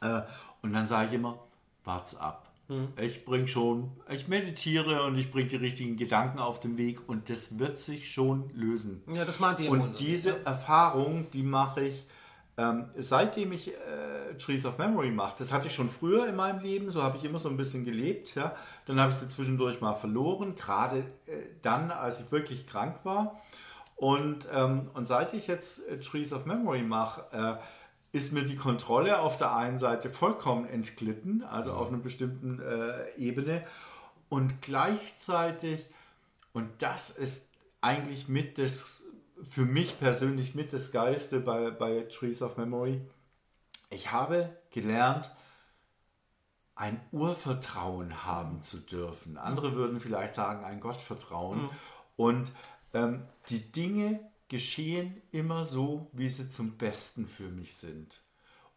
Äh, 0.00 0.22
und 0.62 0.72
dann 0.72 0.86
sage 0.86 1.08
ich 1.08 1.12
immer, 1.12 1.38
wart's 1.84 2.16
ab. 2.16 2.43
Mhm. 2.68 2.88
Ich 3.00 3.24
bringe 3.24 3.48
schon, 3.48 3.92
ich 4.10 4.28
meditiere 4.28 5.02
und 5.04 5.18
ich 5.18 5.30
bringe 5.30 5.48
die 5.48 5.56
richtigen 5.56 5.96
Gedanken 5.96 6.38
auf 6.38 6.60
den 6.60 6.76
Weg 6.78 7.08
und 7.08 7.28
das 7.28 7.58
wird 7.58 7.78
sich 7.78 8.12
schon 8.12 8.50
lösen. 8.54 9.02
Ja, 9.12 9.24
das 9.24 9.40
meint 9.40 9.60
ihr. 9.60 9.70
Und 9.70 10.00
diese 10.00 10.30
ja. 10.30 10.36
Erfahrung, 10.44 11.26
die 11.32 11.42
mache 11.42 11.82
ich 11.82 12.06
ähm, 12.56 12.86
seitdem 12.96 13.50
ich 13.52 13.68
äh, 13.68 14.36
Trees 14.38 14.64
of 14.64 14.78
Memory 14.78 15.10
mache, 15.10 15.34
das 15.38 15.52
hatte 15.52 15.66
ich 15.66 15.74
schon 15.74 15.90
früher 15.90 16.28
in 16.28 16.36
meinem 16.36 16.60
Leben, 16.60 16.90
so 16.90 17.02
habe 17.02 17.16
ich 17.16 17.24
immer 17.24 17.40
so 17.40 17.48
ein 17.48 17.56
bisschen 17.56 17.84
gelebt. 17.84 18.34
Ja? 18.36 18.54
Dann 18.86 19.00
habe 19.00 19.10
ich 19.10 19.16
sie 19.16 19.28
zwischendurch 19.28 19.80
mal 19.80 19.94
verloren, 19.94 20.54
gerade 20.54 20.98
äh, 21.26 21.46
dann, 21.62 21.90
als 21.90 22.20
ich 22.20 22.30
wirklich 22.30 22.66
krank 22.66 23.00
war. 23.02 23.40
Und, 23.96 24.48
ähm, 24.52 24.90
und 24.94 25.06
seit 25.06 25.34
ich 25.34 25.48
jetzt 25.48 25.88
äh, 25.88 25.98
Trees 25.98 26.32
of 26.32 26.46
Memory 26.46 26.82
mache, 26.82 27.24
äh, 27.32 27.54
ist 28.14 28.32
mir 28.32 28.44
die 28.44 28.54
Kontrolle 28.54 29.18
auf 29.18 29.36
der 29.36 29.56
einen 29.56 29.76
Seite 29.76 30.08
vollkommen 30.08 30.68
entglitten, 30.68 31.42
also 31.42 31.72
auf 31.72 31.88
einer 31.88 31.98
bestimmten 31.98 32.60
äh, 32.60 33.12
Ebene. 33.16 33.66
Und 34.28 34.62
gleichzeitig, 34.62 35.90
und 36.52 36.70
das 36.78 37.10
ist 37.10 37.50
eigentlich 37.80 38.28
mit 38.28 38.56
das 38.56 39.02
für 39.42 39.64
mich 39.64 39.98
persönlich 39.98 40.54
mit 40.54 40.72
das 40.72 40.92
Geilste 40.92 41.40
bei, 41.40 41.72
bei 41.72 42.02
Trees 42.02 42.40
of 42.40 42.56
Memory. 42.56 43.00
Ich 43.90 44.12
habe 44.12 44.56
gelernt, 44.70 45.34
ein 46.76 47.00
Urvertrauen 47.10 48.24
haben 48.24 48.62
zu 48.62 48.78
dürfen. 48.78 49.38
Andere 49.38 49.74
würden 49.74 49.98
vielleicht 49.98 50.36
sagen, 50.36 50.64
ein 50.64 50.78
Gottvertrauen. 50.78 51.62
Mhm. 51.62 51.70
Und 52.14 52.52
ähm, 52.92 53.24
die 53.48 53.72
Dinge 53.72 54.20
geschehen 54.48 55.22
immer 55.30 55.64
so, 55.64 56.10
wie 56.12 56.28
sie 56.28 56.48
zum 56.48 56.76
Besten 56.76 57.26
für 57.26 57.48
mich 57.48 57.76
sind. 57.76 58.22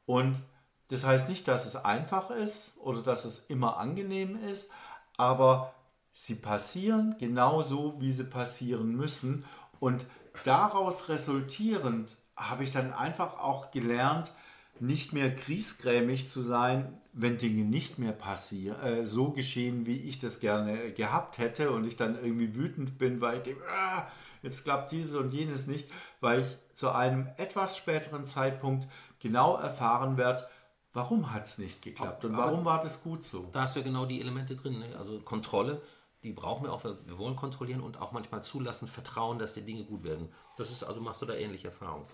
Und 0.05 0.41
das 0.89 1.05
heißt 1.05 1.29
nicht, 1.29 1.47
dass 1.47 1.65
es 1.65 1.75
einfach 1.75 2.29
ist 2.31 2.77
oder 2.77 3.01
dass 3.01 3.25
es 3.25 3.39
immer 3.47 3.77
angenehm 3.77 4.41
ist, 4.43 4.71
aber 5.17 5.73
sie 6.13 6.35
passieren 6.35 7.15
genauso, 7.19 7.99
wie 7.99 8.13
sie 8.13 8.23
passieren 8.23 8.95
müssen. 8.95 9.45
Und 9.79 10.05
daraus 10.43 11.09
resultierend 11.09 12.15
habe 12.35 12.63
ich 12.63 12.71
dann 12.71 12.93
einfach 12.93 13.39
auch 13.39 13.71
gelernt, 13.71 14.33
nicht 14.79 15.11
mehr 15.11 15.35
kriesgrämig 15.35 16.27
zu 16.29 16.41
sein, 16.41 17.01
wenn 17.13 17.37
Dinge 17.37 17.63
nicht 17.63 17.97
mehr 17.97 18.11
passieren, 18.11 18.79
äh, 18.81 19.05
so 19.05 19.31
geschehen, 19.31 19.87
wie 19.87 19.97
ich 19.97 20.19
das 20.19 20.39
gerne 20.39 20.91
gehabt 20.91 21.39
hätte 21.39 21.71
und 21.71 21.85
ich 21.85 21.95
dann 21.95 22.15
irgendwie 22.15 22.55
wütend 22.55 22.99
bin, 22.99 23.21
weil 23.21 23.37
ich 23.37 23.43
denke, 23.43 23.63
ah, 23.69 24.07
jetzt 24.41 24.63
klappt 24.63 24.91
dieses 24.91 25.15
und 25.15 25.31
jenes 25.31 25.67
nicht, 25.67 25.89
weil 26.19 26.41
ich 26.41 26.57
zu 26.75 26.91
einem 26.91 27.27
etwas 27.37 27.77
späteren 27.77 28.25
Zeitpunkt 28.25 28.87
genau 29.19 29.57
erfahren 29.57 30.17
werde, 30.17 30.47
warum 30.93 31.33
hat 31.33 31.45
es 31.45 31.57
nicht 31.57 31.81
geklappt 31.81 32.25
und 32.25 32.37
warum 32.37 32.65
war 32.65 32.81
das 32.81 33.03
gut 33.03 33.23
so. 33.23 33.49
Da 33.51 33.61
hast 33.61 33.75
du 33.75 33.79
ja 33.79 33.85
genau 33.85 34.05
die 34.05 34.21
Elemente 34.21 34.55
drin, 34.55 34.79
ne? 34.79 34.95
also 34.97 35.19
Kontrolle, 35.19 35.81
die 36.23 36.33
brauchen 36.33 36.65
wir 36.65 36.73
auch, 36.73 36.83
wir 36.83 37.17
wollen 37.17 37.35
kontrollieren 37.35 37.81
und 37.81 38.01
auch 38.01 38.11
manchmal 38.11 38.43
zulassen, 38.43 38.87
vertrauen, 38.87 39.39
dass 39.39 39.53
die 39.53 39.61
Dinge 39.61 39.83
gut 39.83 40.03
werden. 40.03 40.29
Das 40.57 40.71
ist, 40.71 40.83
also 40.83 40.99
machst 40.99 41.21
du 41.21 41.25
da 41.25 41.35
ähnliche 41.35 41.67
Erfahrungen. 41.67 42.07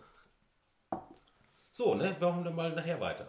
So, 1.72 1.96
ne, 1.96 2.16
wir 2.20 2.30
machen 2.30 2.56
mal 2.56 2.76
nachher 2.76 3.00
weiter. 3.00 3.28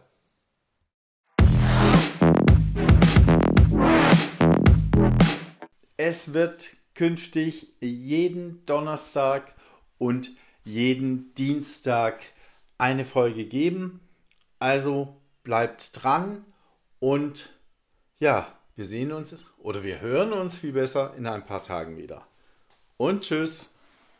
Es 5.96 6.34
wird 6.34 6.70
künftig 6.94 7.74
jeden 7.80 8.64
Donnerstag 8.66 9.54
und 9.98 10.30
jeden 10.64 11.34
Dienstag 11.34 12.22
eine 12.78 13.04
Folge 13.04 13.44
geben. 13.44 14.00
Also 14.58 15.20
bleibt 15.42 16.02
dran 16.02 16.44
und 17.00 17.50
ja, 18.20 18.58
wir 18.76 18.84
sehen 18.84 19.12
uns 19.12 19.46
oder 19.58 19.82
wir 19.82 20.00
hören 20.00 20.32
uns 20.32 20.56
viel 20.56 20.72
besser 20.72 21.14
in 21.16 21.26
ein 21.26 21.44
paar 21.44 21.62
Tagen 21.62 21.96
wieder. 21.96 22.26
Und 22.96 23.22
tschüss. 23.22 23.73